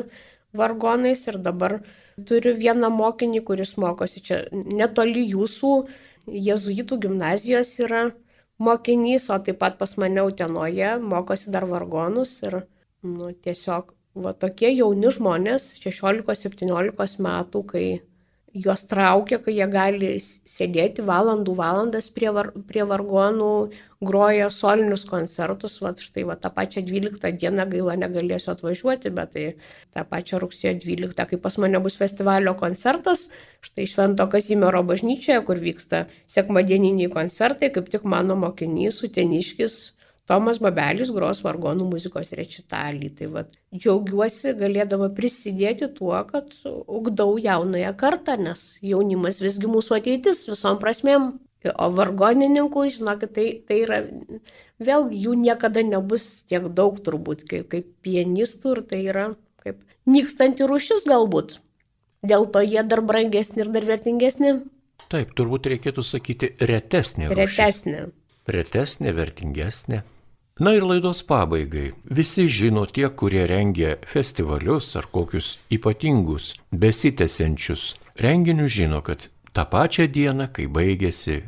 vargonais 0.56 1.26
ir 1.28 1.36
dabar 1.42 1.80
turiu 2.26 2.54
vieną 2.56 2.90
mokinį, 2.90 3.40
kuris 3.46 3.76
mokosi 3.80 4.20
čia 4.24 4.36
netoli 4.52 5.26
jūsų, 5.30 5.72
jezuitų 6.26 6.98
gimnazijos 7.06 7.78
yra 7.84 8.02
mokinys, 8.58 9.28
o 9.30 9.38
taip 9.38 9.58
pat 9.60 9.78
pas 9.78 9.92
mane 10.00 10.22
Utenoje 10.22 10.96
mokosi 11.02 11.52
dar 11.52 11.66
vargonus 11.68 12.38
ir 12.46 12.60
nu, 13.02 13.30
tiesiog 13.32 13.92
va, 14.24 14.32
tokie 14.32 14.70
jauni 14.72 15.12
žmonės, 15.12 15.76
16-17 15.84 17.20
metų, 17.26 17.62
kai 17.72 17.86
juos 18.64 18.84
traukia, 18.88 19.38
kai 19.42 19.54
jie 19.56 19.66
gali 19.70 20.10
sėdėti 20.20 21.04
valandų 21.06 21.54
valandas 21.58 22.08
prie, 22.12 22.28
var, 22.34 22.50
prie 22.68 22.84
vargonų, 22.88 23.50
groja 24.06 24.48
solinius 24.52 25.06
koncertus. 25.08 25.78
Va, 25.84 25.92
štai 26.00 26.26
va, 26.28 26.36
tą 26.40 26.50
pačią 26.54 26.84
12 26.86 27.32
dieną 27.40 27.66
gaila 27.72 27.96
negalėsiu 28.00 28.52
atvažiuoti, 28.54 29.12
bet 29.16 29.34
tai 29.34 29.46
tą 29.96 30.06
pačią 30.08 30.40
rugsėjo 30.42 30.76
12, 30.84 31.26
kai 31.32 31.40
pas 31.40 31.58
mane 31.62 31.80
bus 31.84 31.98
festivalio 32.00 32.56
koncertas, 32.58 33.28
štai 33.66 33.88
Švento 33.90 34.28
Kazimiero 34.32 34.84
bažnyčioje, 34.86 35.42
kur 35.48 35.60
vyksta 35.62 36.06
sekmadieniniai 36.30 37.12
koncertai, 37.12 37.72
kaip 37.74 37.92
tik 37.92 38.08
mano 38.08 38.38
mokinys, 38.40 39.02
uteniškis 39.06 39.95
Tomas 40.26 40.58
Babelis 40.58 41.12
gros 41.14 41.38
vargonų 41.44 41.86
muzikos 41.86 42.32
rečitalį. 42.34 43.12
Tai 43.18 43.28
vad 43.34 43.52
džiaugiuosi 43.70 44.56
galėdama 44.58 45.12
prisidėti 45.14 45.88
tuo, 45.94 46.16
kad 46.26 46.50
ugdau 46.66 47.36
jaunąją 47.38 47.92
kartą, 48.00 48.34
nes 48.48 48.64
jaunimas 48.82 49.38
visgi 49.44 49.70
mūsų 49.70 50.00
ateitis 50.00 50.46
visom 50.50 50.80
prasmėm. 50.82 51.36
O 51.66 51.86
vargonininkų, 51.90 52.82
žinokit, 52.94 53.32
tai, 53.34 53.46
tai 53.66 53.80
yra, 53.82 53.96
vėlgi 54.78 55.22
jų 55.24 55.32
niekada 55.40 55.82
nebus 55.82 56.44
tiek 56.46 56.68
daug 56.70 57.00
turbūt 57.02 57.42
kaip, 57.48 57.66
kaip 57.72 57.88
pianistų 58.06 58.76
ir 58.76 58.82
tai 58.86 59.00
yra 59.10 59.24
kaip 59.64 59.80
nykstanti 60.06 60.68
rušis 60.70 61.08
galbūt. 61.10 61.56
Dėl 62.26 62.46
to 62.54 62.62
jie 62.62 62.82
dar 62.86 63.02
brangesni 63.02 63.64
ir 63.64 63.72
dar 63.74 63.86
vertingesni. 63.88 64.60
Taip, 65.10 65.34
turbūt 65.38 65.66
reikėtų 65.70 66.02
sakyti 66.06 66.52
retesnė. 66.70 67.32
Retesnė. 67.34 68.06
Retesnė, 68.46 69.14
vertingesnė. 69.14 70.04
Na 70.56 70.72
ir 70.72 70.82
laidos 70.88 71.20
pabaigai. 71.20 71.90
Visi 72.08 72.46
žino 72.48 72.86
tie, 72.88 73.10
kurie 73.12 73.42
rengia 73.44 73.98
festivalius 74.08 74.94
ar 74.96 75.04
kokius 75.12 75.58
ypatingus, 75.68 76.54
besitęsiančius 76.72 77.82
renginius, 78.16 78.72
žino, 78.72 79.02
kad 79.04 79.28
tą 79.52 79.66
pačią 79.68 80.06
dieną, 80.08 80.46
kai 80.56 80.64
baigėsi 80.64 81.42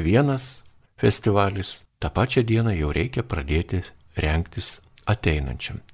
vienas 0.00 0.62
festivalis, 0.96 1.82
tą 2.00 2.08
pačią 2.16 2.46
dieną 2.48 2.72
jau 2.78 2.94
reikia 2.96 3.26
pradėti 3.28 3.82
rengtis 4.16 4.78
ateinančiam. 5.04 5.84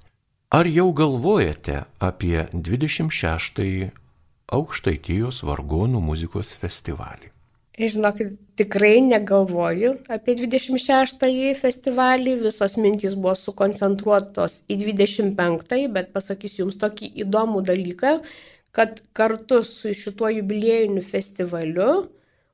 Ar 0.55 0.71
jau 0.71 0.87
galvojate 0.95 1.83
apie 1.99 2.47
26-ąjį 2.55 3.91
Aukštaitijos 4.55 5.43
vargonų 5.51 5.99
muzikos 5.99 6.55
festivalį? 6.63 7.30
Žinokit, 7.81 8.35
tikrai 8.61 8.99
negalvoju 9.01 9.95
apie 10.13 10.35
26-ąjį 10.37 11.53
festivalį, 11.57 12.35
visos 12.43 12.75
mintys 12.77 13.15
buvo 13.17 13.33
sukoncentruotos 13.39 14.59
į 14.69 14.77
25-ąjį, 14.83 15.87
bet 15.95 16.11
pasakysiu 16.13 16.67
Jums 16.67 16.77
tokį 16.83 17.09
įdomų 17.25 17.63
dalyką, 17.65 18.19
kad 18.77 19.01
kartu 19.17 19.63
su 19.65 19.95
šituo 19.97 20.29
jubiliejiniu 20.35 21.01
festivaliu 21.01 22.11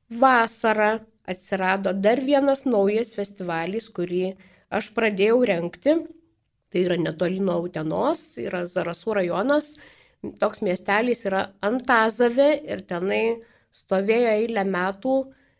vasarą 0.07 1.01
atsirado 1.27 1.91
dar 1.91 2.23
vienas 2.23 2.63
naujas 2.63 3.11
festivalis, 3.17 3.89
kurį 3.91 4.31
aš 4.71 4.93
pradėjau 4.95 5.41
renkti. 5.51 5.97
Tai 6.71 6.85
yra 6.87 6.95
netoli 6.99 7.43
nuo 7.43 7.59
Utenos, 7.67 8.23
yra 8.39 8.63
Zarasų 8.67 9.19
rajonas, 9.19 9.73
toks 10.39 10.63
miestelis 10.63 11.25
yra 11.27 11.49
Antazavė 11.63 12.49
ir 12.63 12.87
tenai 12.87 13.21
stovėjo 13.75 14.35
eilę 14.41 14.63
metų 14.67 15.17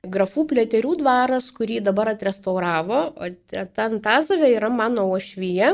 grafų 0.07 0.45
plėterių 0.51 0.97
dvaras, 1.01 1.49
kurį 1.51 1.81
dabar 1.85 2.13
atrestauravo, 2.13 3.01
o 3.17 3.29
ten 3.75 3.99
Tazavė 4.03 4.53
yra 4.55 4.69
mano 4.71 5.07
ošvyje. 5.15 5.73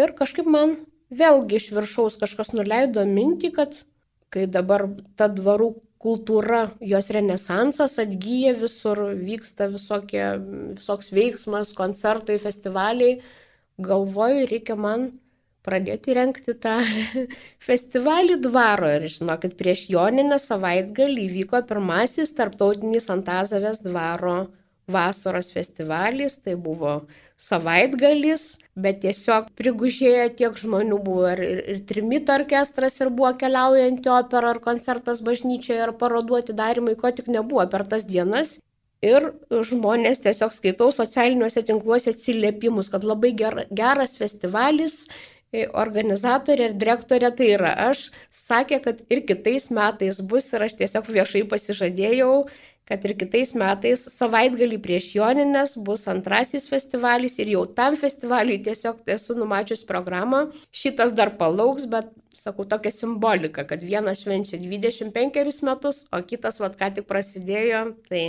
Ir 0.00 0.14
kažkaip 0.16 0.48
man 0.48 0.78
vėlgi 1.10 1.58
iš 1.58 1.70
viršaus 1.74 2.18
kažkas 2.20 2.52
nuleido 2.56 3.04
mintį, 3.06 3.52
kad 3.54 3.78
kai 4.30 4.46
dabar 4.46 4.86
ta 5.18 5.28
dvarų 5.30 5.74
kultūra, 6.00 6.70
jos 6.80 7.10
renesansas 7.12 7.98
atgyja 8.00 8.54
visur, 8.56 9.02
vyksta 9.18 9.68
visokie, 9.72 10.22
visoks 10.78 11.10
veiksmas, 11.12 11.74
koncertai, 11.76 12.38
festivaliai, 12.40 13.18
galvoju, 13.80 14.46
reikia 14.48 14.78
man 14.80 15.10
pradėti 15.66 16.14
renkti 16.16 16.54
tą 16.58 16.78
festivalį 17.68 18.38
dvaro. 18.44 18.90
Ir 18.98 19.08
žinokit, 19.12 19.56
prieš 19.60 19.88
Joninę 19.92 20.40
savaitgalį 20.42 21.26
įvyko 21.28 21.64
pirmasis 21.68 22.34
tarptautinis 22.38 23.10
Antazavės 23.12 23.82
dvaro 23.84 24.48
vasaros 24.90 25.50
festivalis, 25.54 26.36
tai 26.42 26.56
buvo 26.58 27.00
savaitgalis, 27.40 28.58
bet 28.76 29.00
tiesiog 29.04 29.48
prigužėjo 29.56 30.26
tiek 30.40 30.58
žmonių, 30.60 30.98
buvo 31.04 31.28
ir, 31.32 31.42
ir, 31.44 31.60
ir 31.74 31.78
trimito 31.88 32.34
orkestras, 32.34 32.98
ir 33.00 33.12
buvo 33.14 33.32
keliaujanti 33.40 34.10
opera, 34.12 34.52
ar 34.52 34.60
koncertas 34.64 35.22
bažnyčioje, 35.24 35.80
ar 35.86 35.94
paroduoti 36.00 36.56
darimai, 36.56 36.96
ko 37.00 37.12
tik 37.14 37.30
nebuvo 37.32 37.64
per 37.72 37.86
tas 37.88 38.04
dienas. 38.08 38.58
Ir 39.00 39.30
žmonės 39.48 40.20
tiesiog 40.20 40.52
skaitau 40.52 40.90
socialiniuose 40.92 41.62
tinkluose 41.64 42.12
atsiliepimus, 42.12 42.90
kad 42.92 43.06
labai 43.06 43.30
ger, 43.32 43.62
geras 43.72 44.18
festivalis, 44.20 45.06
organizatorė 45.52 46.70
ir 46.70 46.74
direktorė, 46.78 47.30
tai 47.34 47.52
yra 47.56 47.74
aš, 47.90 48.08
sakė, 48.30 48.80
kad 48.84 49.00
ir 49.10 49.24
kitais 49.26 49.70
metais 49.74 50.20
bus 50.22 50.46
ir 50.54 50.66
aš 50.66 50.76
tiesiog 50.78 51.10
viešai 51.10 51.42
pasižadėjau, 51.50 52.34
kad 52.90 53.04
ir 53.06 53.14
kitais 53.18 53.52
metais 53.58 54.02
savaitgalį 54.10 54.80
prieš 54.82 55.12
Joninės 55.14 55.76
bus 55.78 56.08
antrasis 56.10 56.66
festivalis 56.70 57.38
ir 57.38 57.52
jau 57.54 57.62
tam 57.78 57.94
festivaliui 57.98 58.58
tiesiog 58.66 59.04
esu 59.14 59.36
numačius 59.38 59.84
programą. 59.86 60.48
Šitas 60.74 61.14
dar 61.14 61.36
palauks, 61.38 61.86
bet 61.90 62.10
sakau 62.34 62.66
tokia 62.66 62.90
simbolika, 62.94 63.66
kad 63.66 63.82
vienas 63.86 64.24
švenčia 64.24 64.58
25 64.58 65.62
metus, 65.66 66.04
o 66.10 66.22
kitas 66.26 66.58
vad 66.62 66.78
ką 66.78 66.90
tik 66.98 67.06
prasidėjo. 67.10 67.84
Tai 68.10 68.24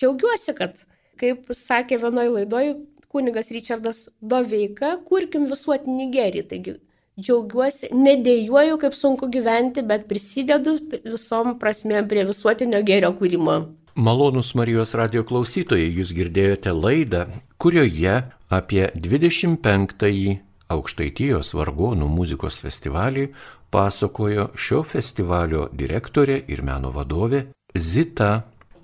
džiaugiuosi, 0.00 0.56
kad, 0.56 0.84
kaip 1.20 1.52
sakė 1.52 2.00
vienoje 2.00 2.32
laidoje, 2.32 2.76
kunigas 3.16 3.48
Richardas 3.54 4.04
Doveika, 4.20 4.96
kurkim 5.08 5.48
visuotinį 5.50 6.10
gerį. 6.12 6.44
Taigi 6.52 6.76
džiaugiuosi, 7.16 7.90
nedėjuoju, 7.96 8.76
kaip 8.84 8.94
sunku 8.96 9.30
gyventi, 9.32 9.82
bet 9.82 10.06
prisidedu 10.10 10.76
visom 11.06 11.56
prasmėm 11.60 12.08
prie 12.10 12.26
visuotinio 12.28 12.82
gerio 12.84 13.12
kūrimo. 13.16 13.58
Malonus 13.96 14.52
Marijos 14.58 14.92
radio 15.00 15.22
klausytojai, 15.24 15.88
jūs 15.88 16.12
girdėjote 16.12 16.74
laidą, 16.76 17.22
kurioje 17.56 18.18
apie 18.52 18.90
25-ąjį 18.92 20.34
Aukštaitijos 20.66 21.52
vargonų 21.54 22.08
muzikos 22.10 22.58
festivalį 22.60 23.28
pasakojo 23.70 24.50
šio 24.58 24.82
festivalio 24.84 25.68
direktorė 25.72 26.40
ir 26.50 26.62
meno 26.66 26.90
vadovė 26.92 27.46
Zita 27.72 28.30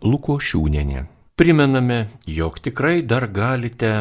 Lukošiūnenė. 0.02 1.04
Primename, 1.36 1.98
jog 2.26 2.58
tikrai 2.62 3.02
dar 3.02 3.26
galite 3.28 3.92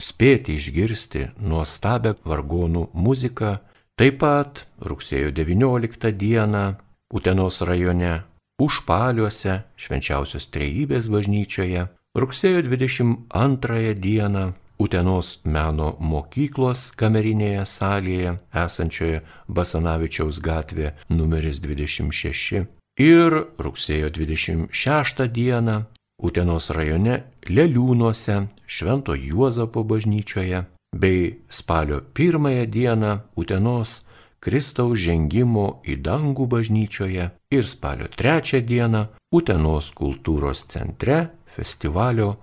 spėti 0.00 0.56
išgirsti 0.58 1.26
nuostabę 1.38 2.16
vargonų 2.24 2.88
muziką. 2.94 3.58
Taip 4.00 4.20
pat 4.22 4.64
rugsėjo 4.80 5.30
19 5.36 6.12
dieną 6.16 6.64
Utenos 7.12 7.60
rajone 7.66 8.22
Užpaliuose 8.60 9.62
švenčiausios 9.80 10.50
trejybės 10.52 11.08
bažnyčioje, 11.12 11.86
rugsėjo 12.16 12.60
22 12.66 13.94
dieną 13.96 14.44
Utenos 14.80 15.38
meno 15.44 15.94
mokyklos 16.00 16.86
kamerinėje 16.96 17.64
salėje 17.68 18.34
esančioje 18.56 19.20
Basanavičiaus 19.48 20.40
gatvė 20.40 20.94
numeris 21.12 21.60
26 21.60 22.62
ir 23.04 23.36
rugsėjo 23.60 24.08
26 24.16 25.26
dieną 25.36 25.76
Utenos 26.20 26.70
rajone 26.76 27.22
Leliūnuose 27.48 28.46
Švento 28.66 29.14
Juozapo 29.16 29.84
bažnyčioje 29.84 30.64
bei 30.92 31.34
spalio 31.48 32.00
pirmąją 32.14 32.66
dieną 32.66 33.12
Utenos 33.36 34.02
Kristaus 34.40 34.98
žengimo 35.00 35.80
į 35.84 35.96
dangų 36.04 36.46
bažnyčioje 36.48 37.30
ir 37.56 37.64
spalio 37.64 38.08
trečią 38.08 38.60
dieną 38.64 39.06
Utenos 39.32 39.92
kultūros 39.96 40.64
centre 40.68 41.28
festivalio 41.56 42.34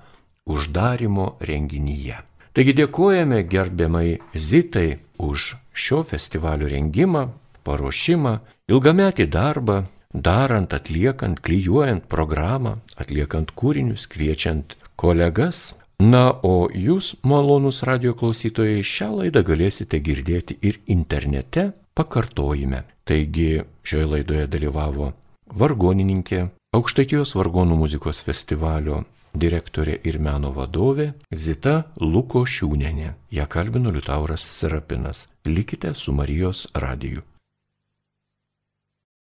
uždarimo 0.45 1.35
renginyje. 1.41 2.17
Taigi 2.53 2.73
dėkojame 2.73 3.43
gerbiamai 3.45 4.17
Zitai 4.33 4.97
už 5.21 5.53
šio 5.73 6.01
festivalio 6.01 6.69
rengimą, 6.71 7.27
paruošimą, 7.65 8.33
ilgametį 8.71 9.27
darbą 9.29 9.83
darant, 10.13 10.73
atliekant, 10.73 11.39
klyjuojant 11.43 12.07
programą, 12.11 12.77
atliekant 12.97 13.53
kūrinius, 13.57 14.07
kviečiant 14.11 14.77
kolegas. 14.95 15.73
Na, 15.99 16.29
o 16.45 16.69
jūs, 16.69 17.15
malonus 17.25 17.81
radio 17.87 18.13
klausytojai, 18.13 18.83
šią 18.85 19.09
laidą 19.21 19.41
galėsite 19.45 19.97
girdėti 20.03 20.59
ir 20.61 20.77
internete 20.85 21.71
pakartojime. 21.97 22.83
Taigi 23.07 23.63
šioje 23.87 24.11
laidoje 24.13 24.45
dalyvavo 24.51 25.13
vargonininkė, 25.57 26.47
Aukštaitijos 26.75 27.31
vargonų 27.33 27.77
muzikos 27.79 28.19
festivalio 28.21 28.97
direktorė 29.33 29.95
ir 30.09 30.17
meno 30.19 30.51
vadovė 30.51 31.07
Zita 31.31 31.77
Luko 32.03 32.43
Šiūnenė. 32.43 33.13
Ja 33.31 33.47
kalbino 33.47 33.93
Liutauras 33.95 34.43
Serapinas. 34.43 35.27
Likite 35.47 35.93
su 35.95 36.13
Marijos 36.13 36.67
radiju. 36.75 37.23